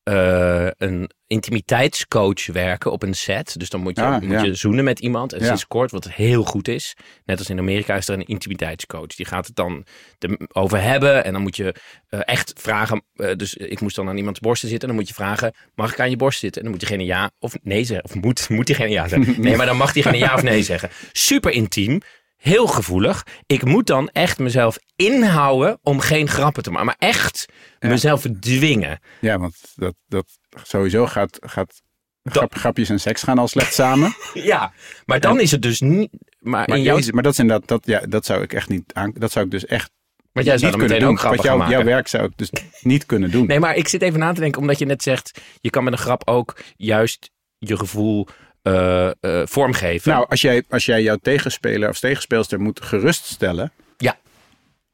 [0.05, 3.59] eh, een intimiteitscoach werken op een set.
[3.59, 4.43] Dus dan moet je, Ah, moet ja.
[4.43, 5.33] je zoenen met iemand.
[5.33, 5.47] En Ja.
[5.47, 6.95] sinds kort, wat heel goed is.
[7.25, 9.07] Net als in Amerika is er een intimiteitscoach.
[9.07, 9.85] Die gaat het dan
[10.19, 11.25] de- over hebben.
[11.25, 11.75] En dan moet je
[12.09, 13.05] eh, echt vragen.
[13.15, 14.89] eh, dus ik moest dan aan iemands borsten zitten.
[14.89, 16.63] En dan moet je vragen, mag ik aan je borst zitten?
[16.63, 18.05] En dan moet diegene ja of nee zeggen.
[18.05, 19.35] Of moet, moet diegene ja zeggen?
[19.43, 20.91] Nee, maar dan mag diegene ja of nee zeggen.
[21.13, 22.01] Super intiem.
[22.45, 23.27] Heel gevoelig.
[23.47, 26.87] Ik moet dan echt mezelf inhouden om geen grappen te maken.
[26.87, 27.47] Maar echt
[27.79, 29.01] mezelf dwingen.
[29.21, 30.27] Ja, want dat, dat
[30.63, 31.83] sowieso gaat, gaat
[32.23, 34.15] grap, grapjes en seks gaan al slecht samen.
[34.35, 34.73] Ja,
[35.05, 36.11] maar dan is het dus niet...
[36.39, 38.69] Maar, Maar, in jouw, jezus, maar dat is inderdaad, dat, ja, dat zou ik echt
[38.69, 39.91] niet aan, dat zou ik dus echt
[40.33, 41.11] want jij zou niet kunnen doen.
[41.11, 43.47] ook grappen jouw, werk zou ik dus niet kunnen doen.
[43.47, 45.41] Nee, maar ik zit even na te denken, omdat je net zegt...
[45.61, 48.29] je kan met een grap ook juist je gevoel
[48.65, 49.13] eh, eh,
[49.47, 50.11] vormgeven.
[50.13, 53.73] Nou, als jij, als jij jouw tegenspeler of tegenspeelster moet geruststellen,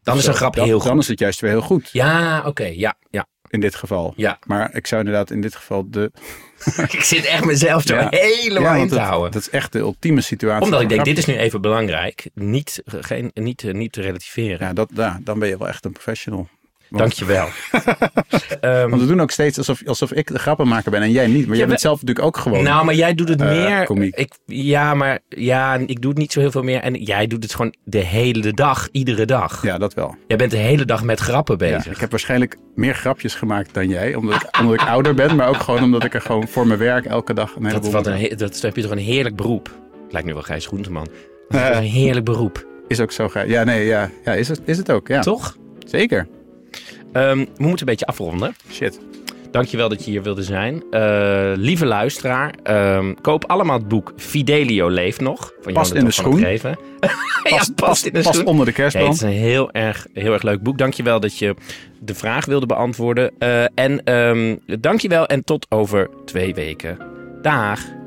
[0.02, 1.00] dan is een grap dan, heel dan goed.
[1.00, 4.12] is het juist weer heel goed Ja, oké, ja, ja, in dit geval.
[4.16, 4.38] ja.
[4.46, 6.12] Maar ik zou inderdaad in dit geval de.
[6.90, 8.06] ik zit echt mezelf zo Ja.
[8.10, 9.30] helemaal in te dat, houden.
[9.32, 10.64] dat is echt de ultieme situatie.
[10.64, 12.30] Omdat ik denk, dit is nu even belangrijk.
[12.34, 14.66] Niet, geen, niet, eh, niet te relativeren.
[14.66, 16.48] Ja, dat, ja, dan ben je wel echt een professional.
[16.90, 17.46] Dankjewel.
[18.60, 21.46] Ehm, want we doen ook steeds alsof, alsof ik de grappenmaker ben en jij niet.
[21.46, 22.62] Maar jij bent zelf natuurlijk ook gewoon.
[22.64, 23.84] Nou, maar jij doet het Eh, meer.
[23.84, 24.16] komiek.
[24.16, 26.80] Ik, ja, maar ja, ik doe het niet zo heel veel meer.
[26.80, 29.62] En jij doet het gewoon de hele dag, iedere dag.
[29.62, 30.16] ja, dat wel.
[30.26, 31.92] Jij bent de hele dag met grappen Ja, bezig.
[31.92, 34.14] ik heb waarschijnlijk meer grapjes gemaakt dan jij.
[34.14, 35.36] Omdat ik, omdat ik ouder ben.
[35.36, 37.92] Maar ook gewoon omdat ik er gewoon voor mijn werk elke dag een dat, heleboel...
[37.92, 39.70] wat een, he- dat heb je toch een heerlijk beroep.
[40.10, 41.06] Lijkt nu wel Gijs Groenteman.
[41.48, 42.66] Dat is een heerlijk beroep.
[42.88, 43.46] Is ook zo gaaf.
[43.46, 44.10] Ja, nee, ja.
[44.24, 45.08] ja is, het, is het ook.
[45.08, 45.56] Ja, Toch?
[45.86, 46.26] zeker.
[47.12, 48.54] Ehm, we moeten een beetje afronden.
[48.70, 49.00] Shit.
[49.50, 50.82] Dankjewel dat je hier wilde zijn.
[50.90, 52.54] Uh, lieve luisteraar,
[52.96, 55.52] um, koop allemaal het boek Fidelio leeft nog.
[55.60, 56.40] Van past in de schoen.
[56.40, 56.58] ja,
[57.42, 59.06] past, past, in de past onder de kerstboom.
[59.06, 60.78] het is een heel erg, heel erg leuk boek.
[60.78, 61.54] Dankjewel dat je
[62.00, 63.32] de vraag wilde beantwoorden.
[63.38, 66.98] Uh, en um, dankjewel en tot over twee weken.
[67.42, 67.99] Dag.